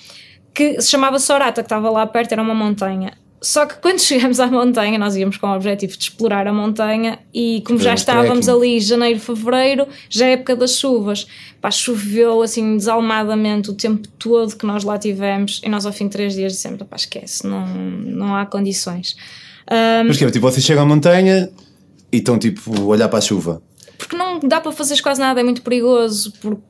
que 0.54 0.82
se 0.82 0.90
chamava 0.90 1.20
Sorata, 1.20 1.62
que 1.62 1.66
estava 1.66 1.90
lá 1.90 2.08
perto, 2.08 2.32
era 2.32 2.42
uma 2.42 2.56
montanha. 2.56 3.14
Só 3.42 3.66
que 3.68 3.76
quando 3.76 4.00
chegamos 4.00 4.40
à 4.40 4.48
montanha, 4.48 4.98
nós 4.98 5.16
íamos 5.16 5.38
com 5.38 5.48
o 5.48 5.56
objetivo 5.56 5.96
de 5.96 6.04
explorar 6.04 6.48
a 6.48 6.54
montanha 6.54 7.20
e 7.34 7.62
como 7.66 7.80
já 7.80 7.92
um 7.92 7.96
estávamos 7.96 8.50
ali 8.50 8.80
janeiro, 8.80 9.20
fevereiro, 9.20 9.88
já 10.10 10.26
é 10.28 10.34
época 10.34 10.56
das 10.56 10.78
chuvas. 10.78 11.28
Pá, 11.62 11.70
choveu 11.70 12.42
assim 12.42 12.78
desalmadamente 12.78 13.70
o 13.70 13.74
tempo 13.74 14.08
todo 14.20 14.56
que 14.56 14.66
nós 14.66 14.84
lá 14.84 14.98
tivemos 14.98 15.62
e 15.64 15.70
nós 15.70 15.86
ao 15.86 15.94
fim 15.94 16.06
de 16.06 16.12
três 16.12 16.34
dias 16.34 16.54
dissemos, 16.54 16.82
pá, 16.90 16.96
esquece, 16.96 17.46
não, 17.46 17.68
não 17.68 18.36
há 18.36 18.46
condições. 18.46 19.16
Ahm, 19.70 20.08
Mas 20.08 20.18
que 20.18 20.26
tipo, 20.32 20.40
vocês 20.40 20.66
chegam 20.66 20.84
à 20.84 20.86
montanha 20.86 21.50
e 22.12 22.18
estão 22.18 22.40
tipo 22.40 22.76
a 22.76 22.86
olhar 22.86 23.08
para 23.08 23.20
a 23.20 23.22
chuva. 23.22 23.62
Porque 23.98 24.16
não 24.16 24.40
dá 24.40 24.62
para 24.62 24.72
fazeres 24.72 25.02
quase 25.02 25.20
nada, 25.20 25.40
é 25.40 25.44
muito 25.44 25.62
perigoso, 25.62 26.32
porque 26.42 26.62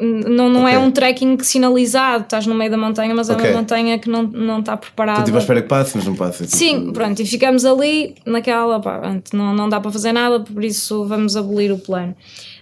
não, 0.00 0.48
não 0.48 0.68
é 0.68 0.76
Ok. 0.76 0.86
um 0.86 0.90
trekking 0.90 1.38
sinalizado, 1.42 2.24
estás 2.24 2.46
no 2.46 2.54
meio 2.54 2.70
da 2.70 2.76
montanha, 2.78 3.14
mas 3.14 3.28
é 3.28 3.32
Ok. 3.32 3.50
uma 3.50 3.58
montanha 3.58 3.98
que 3.98 4.08
não, 4.08 4.22
não 4.22 4.60
está 4.60 4.76
preparada. 4.76 5.20
Estão 5.20 5.24
tipo 5.26 5.36
à 5.36 5.40
espera 5.40 5.62
que 5.62 5.68
passe, 5.68 5.96
mas 5.96 6.06
não 6.06 6.14
passa. 6.14 6.44
Tipo, 6.44 6.56
Sim, 6.56 6.92
pronto, 6.92 7.20
e 7.20 7.26
ficamos 7.26 7.64
ali 7.64 8.14
naquela, 8.24 8.80
pá, 8.80 9.16
não, 9.32 9.54
não 9.54 9.68
dá 9.68 9.80
para 9.80 9.90
fazer 9.90 10.12
nada, 10.12 10.40
por 10.40 10.62
isso 10.64 11.04
vamos 11.06 11.36
abolir 11.36 11.72
o 11.72 11.78
plano. 11.78 12.14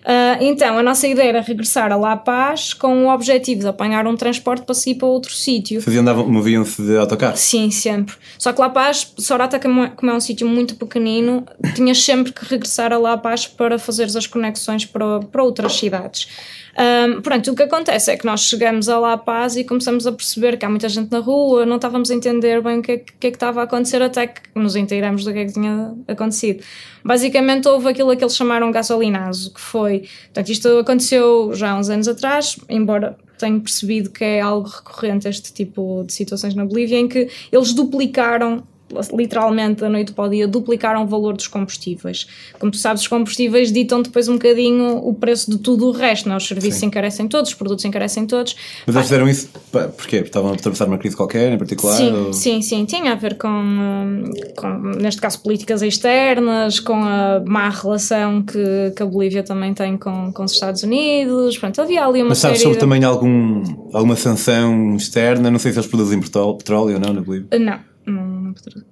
Ah, 0.04 0.36
então, 0.40 0.76
a 0.76 0.82
nossa 0.82 1.08
ideia 1.08 1.30
era 1.30 1.40
regressar 1.40 1.90
a 1.90 1.96
La 1.96 2.16
Paz 2.16 2.74
com 2.74 3.06
o 3.06 3.08
objetivo 3.08 3.62
de 3.62 3.66
apanhar 3.68 4.06
um 4.06 4.14
transporte 4.14 4.62
para 4.64 4.74
seguir 4.74 4.96
para 4.96 5.08
outro 5.08 5.32
sítio. 5.32 5.80
Faziam, 5.80 6.02
andavam, 6.02 6.28
moviam-se 6.28 6.82
de 6.82 6.96
autocarro. 6.96 7.36
Sim, 7.36 7.70
sempre. 7.70 8.14
Só 8.38 8.52
que 8.52 8.60
La 8.60 8.68
Paz, 8.68 9.12
Sorata, 9.16 9.58
como 9.58 9.82
é, 9.82 9.92
é 10.02 10.12
um 10.12 10.20
sítio 10.20 10.46
muito 10.46 10.76
pequenino, 10.76 11.46
tinhas 11.74 12.02
sempre 12.02 12.32
que 12.32 12.44
regressar 12.44 12.92
a 12.92 12.98
La 12.98 13.16
Paz 13.16 13.46
para 13.46 13.78
fazeres 13.78 14.14
as 14.14 14.26
conexões 14.26 14.84
para, 14.84 15.20
para 15.20 15.42
outras 15.42 15.72
cidades. 15.72 16.28
Ahm, 16.76 17.20
pronto, 17.22 17.52
o 17.52 17.54
que 17.54 17.62
acontece 17.62 18.10
é 18.10 18.16
que 18.16 18.26
nós 18.26 18.40
chegamos 18.40 18.88
a 18.88 18.98
La 18.98 19.16
Paz 19.16 19.56
e 19.56 19.62
começamos 19.62 20.06
a 20.06 20.12
perceber 20.12 20.56
que 20.56 20.66
há 20.66 20.68
muita 20.68 20.88
gente 20.88 21.10
na 21.10 21.20
rua, 21.20 21.64
não 21.64 21.76
estávamos 21.76 22.10
a 22.10 22.14
entender 22.14 22.60
bem 22.60 22.78
o 22.78 22.82
que 22.82 22.92
é 22.92 22.98
que 22.98 23.26
é 23.28 23.30
que 23.30 23.36
estava 23.36 23.60
a 23.60 23.64
acontecer 23.64 24.02
até 24.02 24.26
que 24.26 24.40
nos 24.54 24.74
inteiramos 24.74 25.24
do 25.24 25.32
que 25.32 25.38
é 25.38 25.44
que 25.44 25.52
tinha 25.52 25.94
acontecido. 26.08 26.64
Basicamente 27.04 27.68
houve 27.68 27.88
aquilo 27.88 28.16
que 28.16 28.24
eles 28.24 28.34
chamaram 28.34 28.72
gasolinazo, 28.72 29.54
que 29.54 29.60
foi, 29.60 30.08
portanto 30.24 30.48
isto 30.48 30.78
aconteceu 30.78 31.52
já 31.54 31.70
há 31.70 31.78
uns 31.78 31.88
anos 31.88 32.08
atrás, 32.08 32.58
embora 32.68 33.16
tenho 33.38 33.60
percebido 33.60 34.10
que 34.10 34.24
é 34.24 34.40
algo 34.40 34.68
recorrente 34.68 35.28
este 35.28 35.52
tipo 35.52 36.04
de 36.06 36.12
situações 36.12 36.54
na 36.54 36.64
Bolívia, 36.64 36.98
em 36.98 37.06
que 37.06 37.28
eles 37.52 37.72
duplicaram 37.72 38.64
literalmente 39.12 39.80
da 39.80 39.88
noite 39.88 40.12
para 40.12 40.24
o 40.24 40.28
dia 40.28 40.46
duplicaram 40.46 41.02
o 41.02 41.06
valor 41.06 41.34
dos 41.34 41.46
combustíveis. 41.48 42.26
Como 42.58 42.70
tu 42.70 42.78
sabes, 42.78 43.02
os 43.02 43.08
combustíveis 43.08 43.72
ditam 43.72 44.02
depois 44.02 44.28
um 44.28 44.34
bocadinho 44.34 44.98
o 44.98 45.14
preço 45.14 45.50
de 45.50 45.58
tudo 45.58 45.88
o 45.88 45.90
resto, 45.90 46.28
não? 46.28 46.34
é? 46.34 46.38
os 46.38 46.46
serviços 46.46 46.80
Sim. 46.80 46.86
encarecem 46.86 47.26
todos, 47.26 47.50
os 47.50 47.56
produtos 47.56 47.84
encarecem 47.84 48.26
todos. 48.26 48.54
Mas 48.86 48.94
eles 48.94 49.08
fizeram 49.08 49.28
isso 49.28 49.48
porquê? 49.72 49.88
Porque 49.96 50.16
estavam 50.16 50.50
a 50.50 50.54
atravessar 50.54 50.86
uma 50.86 50.98
crise 50.98 51.16
qualquer 51.16 51.52
em 51.52 51.58
particular? 51.58 51.96
Sim, 51.96 52.12
ou- 52.12 52.32
sim, 52.32 52.62
sim, 52.62 52.84
tinha 52.84 53.12
a 53.12 53.14
ver 53.16 53.36
com, 53.36 53.48
hum, 53.48 54.30
com, 54.56 54.68
neste 55.00 55.20
caso, 55.20 55.40
políticas 55.42 55.82
externas, 55.82 56.78
com 56.80 56.94
a 56.94 57.42
má 57.44 57.68
relação 57.70 58.42
que, 58.42 58.92
que 58.96 59.02
a 59.02 59.06
Bolívia 59.06 59.42
também 59.42 59.72
tem 59.74 59.96
com, 59.96 60.32
com 60.32 60.44
os 60.44 60.52
Estados 60.52 60.82
Unidos. 60.82 61.58
Pronto, 61.58 61.80
havia 61.80 62.04
ali 62.06 62.20
uma 62.20 62.30
Mas 62.30 62.38
sabes 62.38 62.60
sobre 62.60 62.74
de... 62.76 62.80
também 62.80 63.02
algum, 63.04 63.62
alguma 63.92 64.16
sanção 64.16 64.94
externa? 64.96 65.50
Não 65.50 65.58
sei 65.58 65.72
se 65.72 65.78
eles 65.78 65.88
produzem 65.88 66.20
petró- 66.20 66.52
petróleo 66.54 66.94
ou 66.94 67.00
não 67.00 67.12
na 67.12 67.20
Bolívia. 67.20 67.58
Não, 67.58 67.78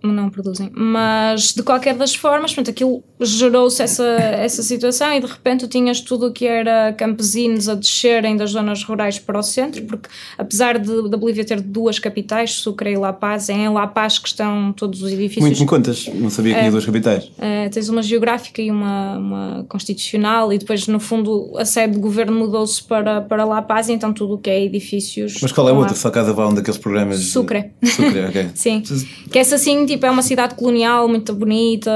não, 0.02 0.12
não 0.12 0.30
produzem. 0.30 0.70
Mas 0.74 1.52
de 1.54 1.62
qualquer 1.62 1.96
das 1.96 2.14
formas, 2.14 2.52
portanto, 2.52 2.70
aquilo 2.70 3.02
gerou-se 3.20 3.82
essa, 3.82 4.04
essa 4.04 4.62
situação 4.62 5.12
e 5.12 5.20
de 5.20 5.26
repente 5.26 5.66
tu 5.66 5.68
tinhas 5.68 6.00
tudo 6.00 6.26
o 6.26 6.32
que 6.32 6.46
era 6.46 6.92
campesinos 6.92 7.68
a 7.68 7.74
descerem 7.74 8.36
das 8.36 8.50
zonas 8.50 8.82
rurais 8.84 9.18
para 9.18 9.38
o 9.38 9.42
centro, 9.42 9.82
porque 9.84 10.08
apesar 10.36 10.78
de, 10.78 11.08
da 11.08 11.16
Bolívia 11.16 11.44
ter 11.44 11.60
duas 11.60 11.98
capitais, 11.98 12.52
Sucre 12.54 12.92
e 12.92 12.96
La 12.96 13.12
Paz, 13.12 13.48
é 13.48 13.54
em 13.54 13.68
La 13.68 13.86
Paz 13.86 14.18
que 14.18 14.28
estão 14.28 14.72
todos 14.72 15.02
os 15.02 15.12
edifícios. 15.12 15.44
Muito 15.44 15.60
me 15.60 15.66
contas, 15.66 16.08
não 16.14 16.30
sabia 16.30 16.54
que 16.54 16.58
tinha 16.58 16.68
é, 16.68 16.70
duas 16.70 16.84
capitais. 16.84 17.30
É, 17.38 17.68
tens 17.68 17.88
uma 17.88 18.02
geográfica 18.02 18.60
e 18.60 18.70
uma, 18.70 19.18
uma 19.18 19.66
constitucional, 19.68 20.52
e 20.52 20.58
depois, 20.58 20.86
no 20.86 21.00
fundo, 21.00 21.52
a 21.56 21.64
sede 21.64 21.94
de 21.94 22.00
governo 22.00 22.38
mudou-se 22.38 22.82
para, 22.82 23.20
para 23.20 23.44
La 23.44 23.62
Paz, 23.62 23.88
e 23.88 23.92
então 23.92 24.12
tudo 24.12 24.34
o 24.34 24.38
que 24.38 24.50
é 24.50 24.62
edifícios. 24.64 25.38
Mas 25.40 25.52
qual 25.52 25.68
é 25.68 25.72
a 25.72 25.74
outra? 25.74 25.94
Só 25.94 26.10
cada 26.10 26.32
vão 26.32 26.54
daqueles 26.54 26.78
programas? 26.78 27.18
Sucre. 27.20 27.70
Sucre, 27.84 28.24
ok. 28.26 28.50
Sim. 28.54 28.82
Que 29.30 29.38
essa, 29.38 29.51
assim, 29.54 29.86
tipo, 29.86 30.04
é 30.06 30.10
uma 30.10 30.22
cidade 30.22 30.54
colonial 30.54 31.08
muito 31.08 31.34
bonita, 31.34 31.90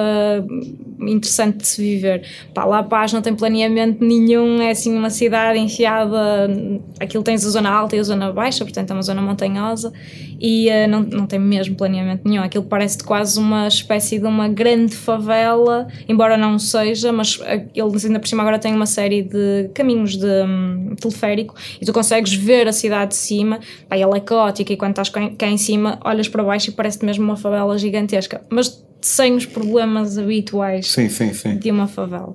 interessante 1.00 1.58
de 1.58 1.66
se 1.66 1.82
viver. 1.82 2.22
Pá, 2.54 2.64
La 2.64 2.82
Paz 2.82 3.12
não 3.12 3.22
tem 3.22 3.34
planeamento 3.34 4.04
nenhum, 4.04 4.60
é 4.60 4.70
assim 4.70 4.96
uma 4.96 5.10
cidade 5.10 5.58
enfiada. 5.58 6.48
Aquilo 7.00 7.22
tens 7.22 7.44
a 7.44 7.50
zona 7.50 7.70
alta 7.70 7.96
e 7.96 7.98
a 7.98 8.02
zona 8.02 8.32
baixa, 8.32 8.64
portanto 8.64 8.90
é 8.90 8.94
uma 8.94 9.02
zona 9.02 9.22
montanhosa 9.22 9.92
e 10.40 10.68
uh, 10.68 10.88
não, 10.88 11.02
não 11.02 11.26
tem 11.26 11.38
mesmo 11.38 11.76
planeamento 11.76 12.28
nenhum. 12.28 12.42
Aquilo 12.42 12.64
parece 12.64 13.02
quase 13.02 13.38
uma 13.38 13.68
espécie 13.68 14.18
de 14.18 14.26
uma 14.26 14.48
grande 14.48 14.94
favela, 14.94 15.86
embora 16.08 16.36
não 16.36 16.58
seja, 16.58 17.12
mas 17.12 17.36
uh, 17.36 17.44
eles 17.74 18.04
ainda 18.04 18.20
por 18.20 18.28
cima 18.28 18.42
agora 18.42 18.58
têm 18.58 18.74
uma 18.74 18.86
série 18.86 19.22
de 19.22 19.70
caminhos 19.74 20.16
de 20.16 20.26
um, 20.26 20.94
teleférico 20.96 21.54
e 21.80 21.84
tu 21.84 21.92
consegues 21.92 22.34
ver 22.34 22.68
a 22.68 22.72
cidade 22.72 23.10
de 23.10 23.16
cima. 23.16 23.60
Pá, 23.88 23.96
ela 23.96 24.16
é 24.16 24.20
caótica 24.20 24.72
e 24.72 24.76
quando 24.76 24.92
estás 24.92 25.08
cá 25.08 25.46
em 25.46 25.58
cima 25.58 25.98
olhas 26.04 26.28
para 26.28 26.42
baixo 26.42 26.70
e 26.70 26.72
parece 26.72 27.04
mesmo 27.04 27.24
uma 27.24 27.36
favela 27.36 27.76
gigantesca, 27.78 28.42
mas 28.50 28.85
sem 29.00 29.34
os 29.34 29.46
problemas 29.46 30.18
habituais 30.18 30.90
sim, 30.90 31.08
sim, 31.08 31.32
sim. 31.32 31.58
de 31.58 31.70
uma 31.70 31.86
favela. 31.86 32.34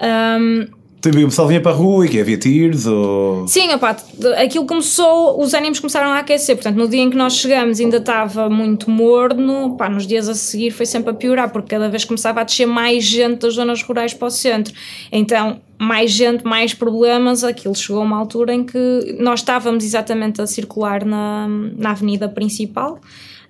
Um, 0.00 0.66
o 1.06 1.12
pessoal 1.12 1.48
vinha 1.48 1.60
para 1.60 1.72
a 1.72 1.74
rua 1.74 2.06
e 2.06 2.08
que 2.08 2.18
havia 2.18 2.38
tiros 2.38 2.86
ou... 2.86 3.46
Sim, 3.46 3.72
opa, 3.74 3.96
aquilo 4.38 4.66
começou, 4.66 5.38
os 5.40 5.52
ânimos 5.52 5.78
começaram 5.78 6.10
a 6.10 6.18
aquecer, 6.18 6.56
portanto 6.56 6.76
no 6.76 6.88
dia 6.88 7.02
em 7.02 7.10
que 7.10 7.16
nós 7.16 7.34
chegamos 7.34 7.78
ainda 7.78 7.98
estava 7.98 8.48
muito 8.48 8.90
morno, 8.90 9.76
pá, 9.76 9.88
nos 9.88 10.06
dias 10.06 10.28
a 10.28 10.34
seguir 10.34 10.70
foi 10.70 10.86
sempre 10.86 11.10
a 11.10 11.14
piorar, 11.14 11.50
porque 11.50 11.68
cada 11.68 11.88
vez 11.88 12.04
começava 12.04 12.40
a 12.40 12.44
descer 12.44 12.66
mais 12.66 13.04
gente 13.04 13.40
das 13.40 13.54
zonas 13.54 13.82
rurais 13.82 14.14
para 14.14 14.28
o 14.28 14.30
centro, 14.30 14.72
então 15.12 15.60
mais 15.78 16.10
gente, 16.10 16.44
mais 16.44 16.72
problemas, 16.72 17.44
aquilo 17.44 17.74
chegou 17.74 18.00
a 18.00 18.04
uma 18.04 18.16
altura 18.16 18.54
em 18.54 18.64
que 18.64 19.16
nós 19.18 19.40
estávamos 19.40 19.84
exatamente 19.84 20.40
a 20.40 20.46
circular 20.46 21.04
na, 21.04 21.46
na 21.76 21.90
avenida 21.90 22.28
principal, 22.28 22.98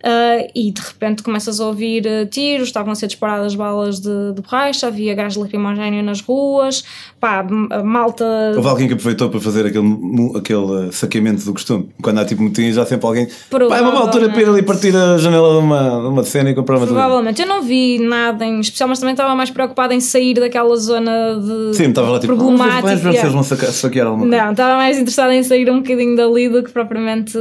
uh, 0.05 0.51
e 0.55 0.71
de 0.71 0.81
repente 0.81 1.23
começas 1.23 1.61
a 1.61 1.67
ouvir 1.67 2.07
uh, 2.07 2.27
tiros, 2.27 2.69
estavam 2.69 2.93
a 2.93 2.95
ser 2.95 3.07
disparadas 3.07 3.55
balas 3.55 4.01
de, 4.01 4.33
de 4.35 4.43
borracha, 4.43 4.87
havia 4.87 5.15
gás 5.15 5.35
lacrimogéneo 5.35 6.03
nas 6.03 6.21
ruas, 6.21 6.85
pá, 7.19 7.45
a 7.71 7.83
malta. 7.83 8.25
Houve 8.55 8.69
alguém 8.69 8.87
que 8.87 8.95
aproveitou 8.95 9.31
para 9.31 9.41
fazer 9.41 9.67
aquele, 9.67 9.89
aquele 10.37 10.93
saqueamento 10.93 11.45
do 11.45 11.53
costume. 11.53 11.89
Quando 12.03 12.19
há 12.21 12.25
tipo 12.25 12.43
motins, 12.43 12.77
há 12.77 12.85
sempre 12.85 13.07
alguém. 13.07 13.29
Pá, 13.51 13.79
é 13.79 13.81
uma 13.81 14.01
altura 14.01 14.29
para 14.29 14.43
ir 14.43 14.49
ali 14.49 14.63
partir 14.63 14.95
a 14.95 15.17
janela 15.17 15.53
de 15.53 15.59
uma, 15.59 16.01
de 16.01 16.07
uma 16.07 16.25
cena 16.25 16.51
e 16.51 16.55
comprar 16.55 16.77
uma 16.77 16.87
Provavelmente. 16.87 17.41
Eu 17.41 17.49
não 17.49 17.63
vi 17.63 17.99
nada 17.99 18.45
em 18.45 18.61
especial, 18.61 18.89
mas 18.89 18.99
também 18.99 19.15
estava 19.15 19.35
mais 19.35 19.51
preocupada 19.51 19.95
em 19.95 20.01
sair 20.01 20.35
daquela 20.35 20.77
zona 20.77 21.41
de. 21.41 21.77
Sim, 21.77 21.89
estava 21.89 22.11
lá 22.11 22.21
tipo. 22.21 22.35
Problemática. 22.35 23.31
Vão 23.31 23.43
saquear 23.43 24.07
alguma 24.07 24.29
coisa. 24.29 24.45
Não, 24.45 24.51
estava 24.53 24.77
mais 24.77 24.99
interessada 24.99 25.35
em 25.35 25.43
sair 25.43 25.71
um 25.71 25.79
bocadinho 25.79 26.17
dali 26.17 26.49
do 26.49 26.63
que 26.63 26.71
propriamente. 26.71 27.39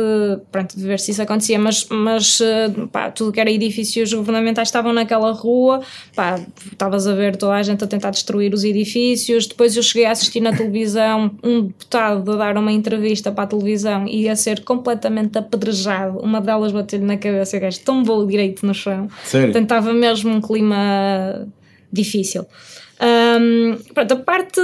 Pronto, 0.51 0.74
ver 0.77 1.00
se 1.00 1.12
isso 1.12 1.22
acontecia. 1.22 1.60
Mas, 1.60 1.88
mas 1.89 2.41
pá, 2.91 3.12
tudo 3.12 3.31
que 3.31 3.39
era 3.39 3.51
edifícios 3.51 4.13
governamentais 4.13 4.67
estavam 4.67 4.93
naquela 4.93 5.31
rua, 5.31 5.81
pá, 6.15 6.39
estavas 6.72 7.07
a 7.07 7.13
ver 7.13 7.36
toda 7.36 7.53
a 7.53 7.63
gente 7.63 7.83
a 7.83 7.88
tentar 7.88 8.12
destruir 8.12 8.53
os 8.53 8.63
edifícios. 8.63 9.48
Depois 9.48 9.75
eu 9.75 9.83
cheguei 9.83 10.05
a 10.05 10.12
assistir 10.12 10.41
na 10.41 10.51
televisão 10.51 11.31
um 11.43 11.63
deputado 11.63 12.31
a 12.31 12.36
dar 12.36 12.57
uma 12.57 12.72
entrevista 12.72 13.31
para 13.31 13.43
a 13.43 13.48
televisão 13.48 14.07
e 14.07 14.27
a 14.29 14.36
ser 14.36 14.63
completamente 14.63 15.38
apedrejado. 15.38 16.19
Uma 16.19 16.41
delas 16.41 16.72
bateu-lhe 16.72 17.05
na 17.05 17.17
cabeça 17.17 17.55
e 17.55 17.60
o 17.60 17.62
gajo 17.62 17.79
tombou 17.81 18.25
direito 18.25 18.65
no 18.65 18.74
chão. 18.74 19.07
Sério? 19.24 19.57
Estava 19.57 19.93
mesmo 19.93 20.31
um 20.31 20.41
clima 20.41 21.48
difícil. 21.91 22.45
Um, 23.01 23.77
pronto, 23.93 24.13
a 24.13 24.17
parte 24.17 24.62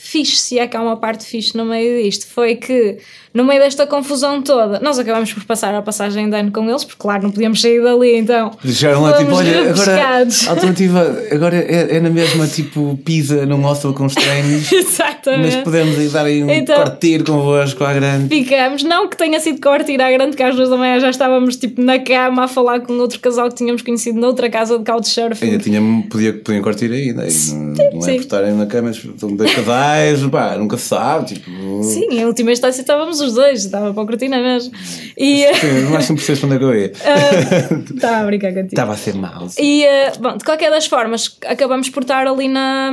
fixe, 0.00 0.36
se 0.36 0.58
é 0.60 0.66
que 0.66 0.76
há 0.76 0.80
uma 0.80 0.96
parte 0.96 1.24
fixe 1.24 1.56
no 1.56 1.64
meio 1.64 2.02
disto, 2.02 2.26
foi 2.28 2.54
que 2.54 2.98
no 3.34 3.44
meio 3.44 3.60
desta 3.60 3.86
confusão 3.86 4.40
toda, 4.40 4.78
nós 4.80 4.98
acabamos 4.98 5.32
por 5.32 5.44
passar 5.44 5.74
a 5.74 5.82
passagem 5.82 6.30
de 6.30 6.36
ano 6.36 6.52
com 6.52 6.68
eles, 6.68 6.84
porque 6.84 7.00
claro, 7.00 7.24
não 7.24 7.30
podíamos 7.30 7.60
sair 7.60 7.82
dali, 7.82 8.16
então. 8.16 8.52
Deixaram 8.62 9.02
lá 9.02 9.18
tipo, 9.18 9.32
olha, 9.34 9.70
agora 9.70 10.26
a 10.46 10.50
alternativa 10.50 11.22
agora 11.32 11.56
é, 11.56 11.96
é, 11.96 12.00
na 12.00 12.10
mesma 12.10 12.46
tipo 12.46 12.98
pizza 13.04 13.44
num 13.44 13.60
hostel 13.60 13.92
com 13.92 14.06
os 14.06 14.14
treinos. 14.14 14.70
Exatamente. 14.72 15.56
Mas 15.56 15.64
podemos 15.64 15.98
ir 15.98 16.08
dar 16.08 16.24
aí 16.24 16.42
um 16.42 16.50
então, 16.50 16.76
quartir 16.76 17.24
convosco 17.24 17.84
à 17.84 17.92
grande. 17.92 18.28
Ficamos, 18.28 18.84
não 18.84 19.08
que 19.08 19.16
tenha 19.16 19.40
sido 19.40 19.60
quartir 19.60 20.00
à 20.00 20.10
grande, 20.10 20.36
que 20.36 20.42
às 20.42 20.54
duas 20.54 20.70
da 20.70 20.76
manhã 20.76 21.00
já 21.00 21.10
estávamos 21.10 21.56
tipo 21.56 21.82
na 21.82 21.98
cama 21.98 22.44
a 22.44 22.48
falar 22.48 22.80
com 22.80 22.92
outro 22.94 23.18
casal 23.20 23.48
que 23.48 23.56
tínhamos 23.56 23.82
conhecido 23.82 24.18
noutra 24.18 24.48
casa 24.48 24.78
de 24.78 24.84
couchsurfing. 24.84 25.46
Ainda 25.46 25.58
tinha, 25.58 25.80
podia, 26.08 26.32
podiam 26.32 26.62
quartir 26.62 26.90
aí, 26.92 27.12
né? 27.12 27.26
não, 27.52 28.00
não 28.00 28.08
é 28.08 28.14
por 28.14 28.20
estarem 28.20 28.54
na 28.54 28.66
cama, 28.66 28.90
estão 28.90 29.34
dois 29.36 29.52
casais, 29.88 30.26
pá, 30.26 30.56
nunca 30.56 30.76
se 30.76 30.88
sabe. 30.88 31.34
Tipo... 31.34 31.82
Sim, 31.82 32.08
em 32.10 32.24
última 32.24 32.52
instância 32.52 32.80
estávamos 32.80 33.20
os 33.20 33.34
dois, 33.34 33.64
estava 33.64 33.92
para 33.92 34.02
a 34.02 34.06
cortina 34.06 34.40
mesmo. 34.40 34.72
E, 35.16 35.46
Sim, 35.54 35.90
mas 35.90 36.08
não 36.08 36.16
percebes 36.16 36.44
onde 36.44 36.54
é 36.54 36.58
que 36.58 36.64
eu 36.64 36.74
ia. 36.74 36.92
Uh, 36.92 37.94
estava 37.94 38.16
a 38.16 38.26
brincar 38.26 38.48
contigo. 38.48 38.68
Estava 38.68 38.92
a 38.92 38.96
ser 38.96 39.14
mau. 39.14 39.48
E, 39.58 39.84
uh, 39.84 40.20
bom, 40.20 40.36
de 40.36 40.44
qualquer 40.44 40.70
das 40.70 40.86
formas, 40.86 41.36
acabamos 41.46 41.88
por 41.88 42.02
estar 42.02 42.26
ali 42.26 42.48
na, 42.48 42.92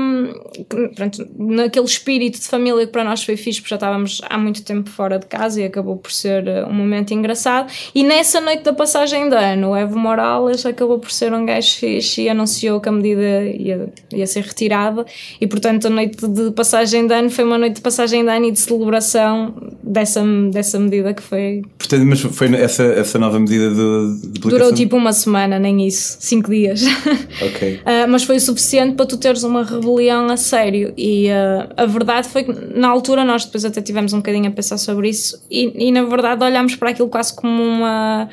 pronto, 0.96 1.28
naquele 1.38 1.86
espírito 1.86 2.40
de 2.40 2.48
família 2.48 2.86
que 2.86 2.92
para 2.92 3.04
nós 3.04 3.24
foi 3.24 3.38
fixe, 3.38 3.60
porque 3.60 3.70
já 3.70 3.76
estávamos 3.76 4.22
há 4.30 4.38
muito 4.38 4.64
tempo 4.64 4.90
fora 4.90 5.20
de 5.20 5.26
casa 5.26 5.62
e 5.62 5.66
acabou 5.66 5.98
por 5.98 6.12
ser 6.12 6.44
uh, 6.48 6.68
um 6.70 6.74
momento 6.74 7.14
engraçado. 7.14 7.72
E 7.94 8.04
nessa 8.04 8.40
noite 8.40 8.64
da 8.64 8.74
passagem 8.74 9.30
de 9.30 9.36
ano, 9.36 9.72
o 9.72 9.76
Evo 9.76 9.98
Morales 9.98 10.66
acabou 10.66 11.00
por 11.00 11.12
ser 11.12 11.34
um 11.34 11.46
gajo 11.46 11.76
fixe 11.76 12.24
e 12.24 12.30
anunciou 12.30 12.80
que 12.80 12.90
a 12.90 12.92
medida 12.92 13.44
ia, 13.44 13.90
ia 14.12 14.28
ser 14.28 14.44
retirada. 14.44 15.06
E 15.40 15.48
portanto, 15.48 15.88
a 15.88 15.90
noite 15.90 16.28
de 16.28 16.52
passagem 16.52 16.85
de 16.90 17.14
ano 17.14 17.30
foi 17.30 17.44
uma 17.44 17.58
noite 17.58 17.76
de 17.76 17.82
passagem 17.82 18.24
de 18.24 18.30
ano 18.30 18.46
e 18.46 18.52
de 18.52 18.60
celebração 18.60 19.54
dessa, 19.84 20.24
dessa 20.52 20.80
medida 20.80 21.14
que 21.14 21.22
foi. 21.22 21.62
Portanto, 21.78 22.06
mas 22.06 22.22
foi 22.22 22.54
essa, 22.56 22.84
essa 22.84 23.20
nova 23.20 23.40
medida 23.40 23.70
de, 23.70 24.32
de 24.32 24.40
Durou 24.40 24.74
tipo 24.74 24.96
uma 24.96 25.14
semana, 25.14 25.60
nem 25.60 25.88
isso, 25.88 26.18
cinco 26.20 26.50
dias. 26.50 26.84
Ok. 27.42 27.82
uh, 27.82 28.10
mas 28.10 28.24
foi 28.24 28.38
o 28.38 28.40
suficiente 28.40 28.96
para 28.96 29.06
tu 29.06 29.18
teres 29.18 29.44
uma 29.44 29.64
rebelião 29.64 30.28
a 30.28 30.38
sério. 30.38 30.94
E 30.98 31.28
uh, 31.28 31.74
a 31.76 31.86
verdade 31.86 32.30
foi 32.30 32.44
que 32.44 32.52
na 32.52 32.88
altura 32.88 33.26
nós 33.26 33.46
depois 33.46 33.66
até 33.66 33.82
tivemos 33.82 34.14
um 34.14 34.18
bocadinho 34.18 34.48
a 34.48 34.52
pensar 34.52 34.78
sobre 34.78 35.10
isso 35.10 35.42
e, 35.52 35.88
e 35.88 35.92
na 35.92 36.04
verdade 36.04 36.44
olhámos 36.44 36.76
para 36.76 36.92
aquilo 36.92 37.10
quase 37.10 37.36
como 37.36 37.62
uma 37.62 38.30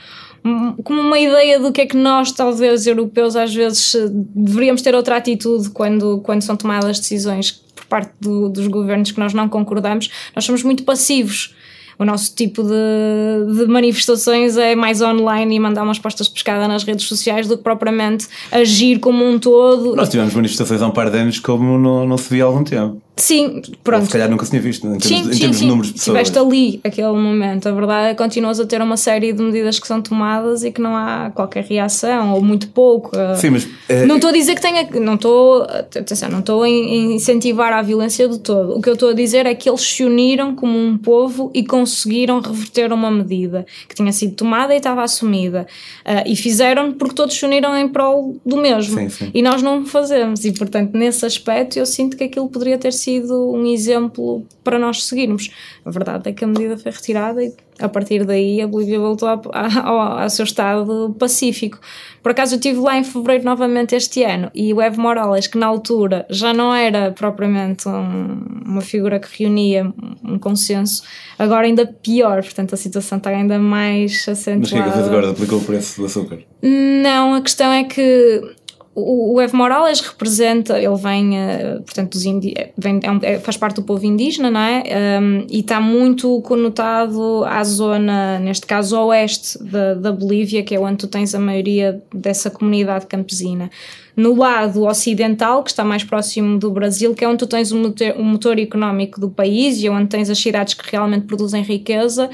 como 0.82 1.00
uma 1.00 1.18
ideia 1.18 1.60
do 1.60 1.70
que 1.70 1.82
é 1.82 1.86
que 1.86 1.96
nós, 1.96 2.32
talvez 2.32 2.86
europeus, 2.86 3.36
às 3.36 3.54
vezes 3.54 3.94
deveríamos 4.34 4.82
ter 4.82 4.94
outra 4.94 5.16
atitude 5.16 5.70
quando, 5.70 6.20
quando 6.24 6.42
são 6.42 6.56
tomadas 6.56 6.98
decisões 6.98 7.62
parte 7.92 8.12
do, 8.18 8.48
dos 8.48 8.66
governos 8.68 9.10
que 9.10 9.20
nós 9.20 9.34
não 9.34 9.48
concordamos. 9.48 10.10
Nós 10.34 10.44
somos 10.44 10.62
muito 10.62 10.82
passivos 10.82 11.54
o 11.98 12.04
nosso 12.04 12.34
tipo 12.34 12.62
de, 12.62 13.54
de, 13.54 13.66
manifestações 13.66 14.56
é 14.56 14.74
mais 14.74 15.00
online 15.00 15.54
e 15.54 15.60
mandar 15.60 15.82
umas 15.82 15.98
postas 15.98 16.26
de 16.26 16.32
pescada 16.32 16.66
nas 16.66 16.84
redes 16.84 17.06
sociais 17.06 17.46
do 17.46 17.56
que 17.56 17.62
propriamente 17.62 18.26
agir 18.50 18.98
como 18.98 19.24
um 19.24 19.38
todo. 19.38 19.94
Nós 19.94 20.08
tivemos 20.08 20.34
manifestações 20.34 20.82
há 20.82 20.86
um 20.86 20.90
par 20.90 21.10
de 21.10 21.18
anos 21.18 21.38
como 21.38 21.78
não, 21.78 22.06
não 22.06 22.18
se 22.18 22.28
via 22.30 22.44
há 22.44 22.46
algum 22.46 22.64
tempo. 22.64 23.00
Sim, 23.14 23.60
pronto. 23.84 24.00
Ou 24.00 24.06
se 24.06 24.12
calhar 24.12 24.30
nunca 24.30 24.44
se 24.44 24.50
tinha 24.50 24.62
visto, 24.62 24.86
em 24.86 24.98
termos, 24.98 25.06
sim, 25.06 25.16
em 25.16 25.32
sim, 25.32 25.38
termos 25.38 25.56
sim. 25.58 25.64
de 25.64 25.68
números 25.68 25.86
de 25.88 25.92
pessoas. 25.94 26.18
Estiveste 26.22 26.38
ali, 26.38 26.80
aquele 26.82 27.12
momento. 27.12 27.68
A 27.68 27.72
verdade 27.72 28.08
é 28.08 28.10
que 28.14 28.22
continuas 28.22 28.58
a 28.58 28.66
ter 28.66 28.80
uma 28.80 28.96
série 28.96 29.32
de 29.32 29.42
medidas 29.42 29.78
que 29.78 29.86
são 29.86 30.00
tomadas 30.00 30.64
e 30.64 30.72
que 30.72 30.80
não 30.80 30.96
há 30.96 31.30
qualquer 31.30 31.64
reação, 31.64 32.32
ou 32.32 32.42
muito 32.42 32.68
pouco. 32.68 33.10
Sim, 33.36 33.50
mas. 33.50 33.68
É... 33.88 34.06
Não 34.06 34.16
estou 34.16 34.30
a 34.30 34.32
dizer 34.32 34.54
que 34.54 34.62
tenha. 34.62 34.88
Não 34.98 35.14
estou. 35.14 35.62
Atenção, 35.62 36.30
não 36.30 36.40
estou 36.40 36.62
a 36.62 36.68
incentivar 36.68 37.72
a 37.74 37.82
violência 37.82 38.26
de 38.26 38.38
todo. 38.38 38.76
O 38.76 38.80
que 38.80 38.88
eu 38.88 38.94
estou 38.94 39.10
a 39.10 39.14
dizer 39.14 39.44
é 39.44 39.54
que 39.54 39.68
eles 39.68 39.82
se 39.82 40.02
uniram 40.04 40.56
como 40.56 40.76
um 40.76 40.96
povo 40.96 41.50
e 41.54 41.64
conseguiram 41.64 42.40
reverter 42.40 42.92
uma 42.92 43.10
medida 43.10 43.66
que 43.88 43.94
tinha 43.94 44.10
sido 44.10 44.34
tomada 44.34 44.72
e 44.72 44.78
estava 44.78 45.02
assumida. 45.02 45.66
Uh, 46.00 46.26
e 46.26 46.34
fizeram 46.34 46.92
porque 46.92 47.14
todos 47.14 47.36
se 47.36 47.44
uniram 47.44 47.76
em 47.76 47.88
prol 47.88 48.36
do 48.44 48.56
mesmo. 48.56 48.98
Sim, 48.98 49.08
sim. 49.10 49.30
E 49.34 49.42
nós 49.42 49.62
não 49.62 49.84
fazemos. 49.84 50.44
E, 50.46 50.52
portanto, 50.52 50.96
nesse 50.96 51.26
aspecto, 51.26 51.78
eu 51.78 51.84
sinto 51.84 52.16
que 52.16 52.24
aquilo 52.24 52.48
poderia 52.48 52.78
ter 52.78 52.92
sido 52.92 53.01
um 53.32 53.66
exemplo 53.66 54.44
para 54.62 54.78
nós 54.78 55.04
seguirmos. 55.04 55.50
A 55.84 55.90
verdade 55.90 56.30
é 56.30 56.32
que 56.32 56.44
a 56.44 56.46
medida 56.46 56.76
foi 56.76 56.92
retirada 56.92 57.42
e 57.42 57.52
a 57.78 57.88
partir 57.88 58.24
daí 58.24 58.60
a 58.60 58.66
Bolívia 58.66 59.00
voltou 59.00 59.28
ao, 59.28 60.30
seu 60.30 60.44
estado 60.44 61.14
pacífico. 61.18 61.80
Por 62.22 62.30
acaso 62.30 62.54
eu 62.54 62.58
estive 62.58 62.78
lá 62.78 62.96
em 62.96 63.04
fevereiro 63.04 63.44
novamente 63.44 63.94
este 63.94 64.22
ano 64.22 64.50
e 64.54 64.72
o 64.72 64.80
Evo 64.80 65.00
Morales, 65.00 65.46
que 65.46 65.58
na 65.58 65.66
altura 65.66 66.24
já 66.30 66.52
não 66.52 66.72
era 66.72 67.10
propriamente 67.10 67.88
um, 67.88 68.62
uma 68.64 68.80
figura 68.80 69.18
que 69.18 69.42
reunia 69.42 69.92
um 70.22 70.38
consenso, 70.38 71.02
agora 71.38 71.66
ainda 71.66 71.86
pior, 71.86 72.42
portanto 72.42 72.74
a 72.74 72.76
situação 72.76 73.18
está 73.18 73.30
ainda 73.30 73.58
mais 73.58 74.28
acentuada. 74.28 74.60
Mas 74.60 74.70
o 74.70 74.74
que 74.74 74.78
é 74.78 74.84
que 74.84 74.90
fez 74.90 75.06
agora? 75.08 75.30
Aplicou 75.30 75.58
o 75.58 75.64
preço 75.64 76.00
do 76.00 76.06
açúcar? 76.06 76.38
Não, 76.62 77.34
a 77.34 77.40
questão 77.40 77.72
é 77.72 77.82
que 77.82 78.54
o, 78.94 79.40
Evo 79.40 79.56
Morales 79.56 80.00
representa, 80.00 80.78
ele 80.78 80.96
vem, 80.96 81.30
uh, 81.30 81.82
portanto, 81.82 82.12
dos 82.12 82.24
indi 82.26 82.54
vem, 82.76 83.00
é 83.02 83.10
um, 83.10 83.18
é, 83.22 83.38
faz 83.38 83.56
parte 83.56 83.76
do 83.76 83.82
povo 83.82 84.04
indígena, 84.04 84.50
não 84.50 84.60
é? 84.60 84.82
Um, 85.20 85.46
e 85.48 85.60
está 85.60 85.80
muito 85.80 86.42
conotado 86.42 87.42
à 87.44 87.64
zona, 87.64 88.38
neste 88.38 88.66
caso, 88.66 88.98
oeste 89.06 89.62
da, 89.64 89.94
da 89.94 90.12
Bolívia, 90.12 90.62
que 90.62 90.74
é 90.74 90.80
onde 90.80 90.98
tu 90.98 91.06
tens 91.06 91.34
a 91.34 91.38
maioria 91.38 92.02
dessa 92.12 92.50
comunidade 92.50 93.06
campesina 93.06 93.70
no 94.16 94.34
lado 94.34 94.84
ocidental, 94.84 95.62
que 95.62 95.70
está 95.70 95.84
mais 95.84 96.04
próximo 96.04 96.58
do 96.58 96.70
Brasil, 96.70 97.14
que 97.14 97.24
é 97.24 97.28
onde 97.28 97.38
tu 97.38 97.46
tens 97.46 97.72
o 97.72 97.76
motor, 97.76 98.14
o 98.18 98.22
motor 98.22 98.58
económico 98.58 99.18
do 99.18 99.30
país 99.30 99.82
e 99.82 99.88
onde 99.88 100.08
tens 100.08 100.28
as 100.28 100.38
cidades 100.38 100.74
que 100.74 100.90
realmente 100.90 101.26
produzem 101.26 101.62
riqueza. 101.62 102.28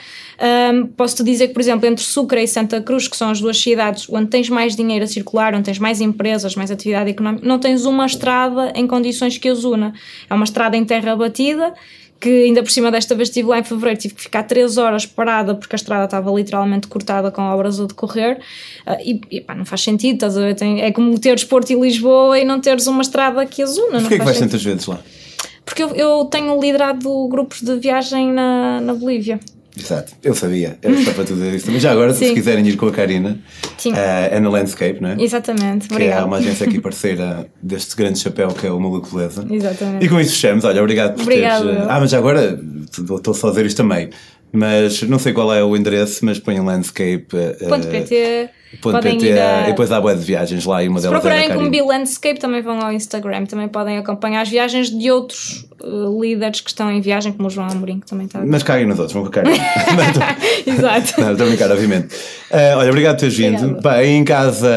Um, 0.73 0.87
Posso-te 0.87 1.23
dizer 1.23 1.49
que, 1.49 1.55
por 1.55 1.61
exemplo, 1.61 1.87
entre 1.87 2.05
Sucre 2.05 2.43
e 2.43 2.49
Santa 2.49 2.81
Cruz, 2.81 3.07
que 3.07 3.17
são 3.17 3.31
as 3.31 3.41
duas 3.41 3.59
cidades 3.59 4.09
onde 4.11 4.27
tens 4.27 4.49
mais 4.49 4.75
dinheiro 4.75 5.05
a 5.05 5.09
circular, 5.09 5.55
onde 5.55 5.65
tens 5.65 5.79
mais 5.79 6.01
empresas, 6.01 6.48
mais 6.55 6.71
atividade 6.71 7.11
económica, 7.11 7.47
não 7.47 7.59
tens 7.59 7.85
uma 7.85 8.07
estrada 8.07 8.73
em 8.75 8.87
condições 8.87 9.39
que 9.39 9.49
as 9.49 9.65
una. 9.65 9.93
É 10.29 10.35
uma 10.35 10.45
estrada 10.45 10.77
em 10.77 10.85
terra 10.85 11.15
batida 11.17 11.75
que 12.21 12.29
ainda 12.29 12.63
por 12.63 12.71
cima 12.71 12.91
desta 12.91 13.15
vez 13.15 13.29
estive 13.29 13.49
lá 13.49 13.59
em 13.59 13.65
fevereiro, 13.65 14.01
tive 14.01 14.15
que 14.15 14.23
ficar 14.23 14.43
3 14.43 14.77
horas 14.77 15.07
parada 15.07 15.55
porque 15.55 15.75
a 15.75 15.79
estrada 15.79 16.05
estava 16.05 16.31
literalmente 16.33 16.89
cortada 16.89 17.31
com 17.31 17.43
obras 17.43 17.79
a 17.79 17.87
decorrer 17.87 18.41
uh, 18.87 18.97
e, 19.01 19.21
e 19.31 19.41
pá, 19.41 19.55
não 19.55 19.65
faz 19.65 19.83
sentido, 19.83 20.15
estás 20.15 20.37
a 20.37 20.41
ver? 20.41 20.55
Tem, 20.55 20.83
é 20.83 20.91
como 20.91 21.17
teres 21.19 21.45
Porto 21.45 21.71
e 21.71 21.77
Lisboa 21.77 22.39
e 22.39 22.45
não 22.45 22.61
teres 22.61 22.87
uma 22.87 23.03
estrada 23.03 23.45
que 23.47 23.63
as 23.63 23.77
una. 23.77 24.01
Porquê 24.01 24.19
que 24.19 24.25
vais 24.25 24.39
tantas 24.39 24.63
vezes 24.63 24.87
lá? 24.87 24.99
Porque 25.65 25.83
eu, 25.83 25.95
eu 25.95 26.25
tenho 26.25 26.59
liderado 26.61 27.29
grupos 27.29 27.63
de 27.63 27.77
viagem 27.77 28.33
na, 28.33 28.81
na 28.81 28.95
Bolívia. 28.95 29.39
Exato, 29.79 30.13
eu 30.23 30.35
sabia, 30.35 30.79
era 30.83 31.03
só 31.03 31.13
para 31.13 31.25
tudo 31.25 31.45
isso. 31.47 31.71
Mas 31.71 31.83
já 31.83 31.93
agora, 31.93 32.13
Sim. 32.13 32.29
se 32.29 32.35
quiserem 32.35 32.67
ir 32.67 32.77
com 32.77 32.87
a 32.87 32.93
Karina, 32.93 33.39
Sim. 33.77 33.93
Uh, 33.93 33.97
é 33.97 34.41
na 34.41 34.51
Landscape, 34.51 35.01
não 35.01 35.11
é? 35.11 35.17
Exatamente, 35.23 35.89
que 35.89 36.03
é 36.03 36.23
uma 36.23 36.39
agência 36.39 36.67
aqui 36.67 36.81
parceira 36.81 37.47
deste 37.63 37.97
grande 37.97 38.19
chapéu 38.19 38.49
que 38.49 38.67
é 38.67 38.73
o 38.73 38.81
Maluco 38.81 39.09
Beleza. 39.15 39.47
Exatamente. 39.49 40.05
E 40.05 40.09
com 40.09 40.21
isso 40.21 40.33
fechamos, 40.33 40.65
olha, 40.65 40.83
obrigado 40.83 41.15
por 41.15 41.23
Obrigado. 41.23 41.65
teres. 41.65 41.79
Uh, 41.79 41.87
ah, 41.89 42.01
mas 42.01 42.11
já 42.11 42.19
agora, 42.19 42.61
estou 42.91 43.35
só 43.35 43.49
a 43.49 43.51
dizer 43.51 43.67
isto 43.67 43.77
também, 43.77 44.11
mas 44.53 45.03
não 45.03 45.19
sei 45.19 45.33
qual 45.33 45.53
é 45.53 45.63
o 45.63 45.77
endereço, 45.77 46.25
mas 46.25 46.39
põe 46.39 46.59
landscape. 46.59 47.29
Uh, 47.33 47.69
Ponto 48.83 49.01
.pt, 49.01 49.33
a... 49.33 49.63
e 49.63 49.67
depois 49.69 49.91
há 49.91 49.99
web 49.99 50.21
de 50.21 50.27
viagens 50.27 50.67
lá 50.67 50.85
e 50.85 50.89
uma 50.89 51.01
delas 51.01 51.19
é 51.19 51.21
procurarem 51.21 51.57
como 51.57 51.71
Bilandscape 51.71 52.39
também 52.39 52.61
vão 52.61 52.79
ao 52.81 52.93
Instagram, 52.93 53.47
também 53.47 53.67
podem 53.67 53.97
acompanhar 53.97 54.43
as 54.43 54.49
viagens 54.51 54.91
de 54.91 55.11
outros 55.11 55.67
uh, 55.83 56.21
líderes 56.21 56.61
que 56.61 56.69
estão 56.69 56.91
em 56.91 57.01
viagem, 57.01 57.33
como 57.33 57.49
o 57.49 57.51
João 57.51 57.67
Amorim, 57.67 58.01
que 58.01 58.07
também 58.07 58.27
está. 58.27 58.45
Mas 58.45 58.63
caem 58.63 58.87
nos 58.87 58.99
outros, 58.99 59.15
vão 59.15 59.25
com 59.25 59.31
Karina. 59.31 59.57
Exato. 60.67 61.21
Não, 61.21 61.33
estou 61.33 61.47
a 61.47 61.49
brincar, 61.49 61.71
obviamente. 61.71 62.15
Uh, 62.15 62.77
olha, 62.77 62.91
obrigado 62.91 63.15
por 63.15 63.21
teres 63.21 63.37
vindo. 63.37 63.81
Pá, 63.81 63.95
aí 63.95 64.11
em 64.11 64.25
casa, 64.25 64.71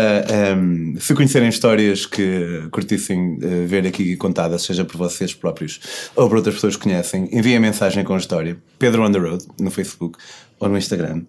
um, 0.58 0.96
se 0.98 1.14
conhecerem 1.14 1.50
histórias 1.50 2.06
que 2.06 2.68
curtissem 2.72 3.34
uh, 3.34 3.68
ver 3.68 3.86
aqui 3.86 4.16
contadas, 4.16 4.62
seja 4.64 4.86
por 4.86 4.96
vocês 4.96 5.34
próprios 5.34 5.82
ou 6.16 6.30
por 6.30 6.38
outras 6.38 6.56
pessoas 6.56 6.78
que 6.78 6.84
conhecem, 6.84 7.28
enviem 7.32 7.58
a 7.58 7.60
mensagem 7.60 8.06
com 8.06 8.14
a 8.14 8.18
história. 8.18 8.56
Pedro 8.80 9.06
on 9.06 9.12
the 9.12 9.20
Road, 9.20 9.46
no 9.60 9.70
Facebook 9.70 10.18
ou 10.62 10.70
no 10.70 10.78
Instagram. 10.78 11.24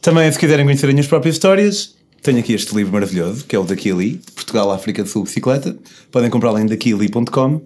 Também, 0.00 0.30
se 0.30 0.38
quiserem 0.38 0.64
conhecer 0.64 0.86
as 0.86 0.92
minhas 0.92 1.08
próprias 1.08 1.34
histórias, 1.34 1.96
tenho 2.22 2.38
aqui 2.38 2.52
este 2.52 2.74
livro 2.74 2.92
maravilhoso, 2.92 3.44
que 3.44 3.56
é 3.56 3.58
o 3.58 3.64
Daquili, 3.64 4.20
Portugal, 4.34 4.70
África 4.70 5.02
do 5.02 5.08
Sul, 5.08 5.24
Bicicleta. 5.24 5.76
Podem 6.12 6.30
comprá-lo 6.30 6.58
em 6.58 6.66
daquili.com. 6.66 7.62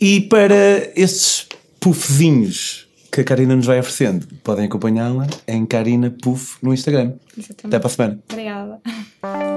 E 0.00 0.20
para 0.22 0.90
estes 0.96 1.46
puffzinhos 1.80 2.86
que 3.10 3.20
a 3.20 3.24
Karina 3.24 3.54
nos 3.54 3.66
vai 3.66 3.78
oferecendo, 3.78 4.26
podem 4.42 4.66
acompanhá-la 4.66 5.26
em 5.46 5.66
Karina 5.66 6.10
Puff 6.10 6.56
no 6.62 6.72
Instagram. 6.72 7.12
Exatamente. 7.36 7.66
Até 7.66 7.78
para 7.78 7.86
a 7.86 7.90
semana. 7.90 8.18
Obrigada. 8.30 9.51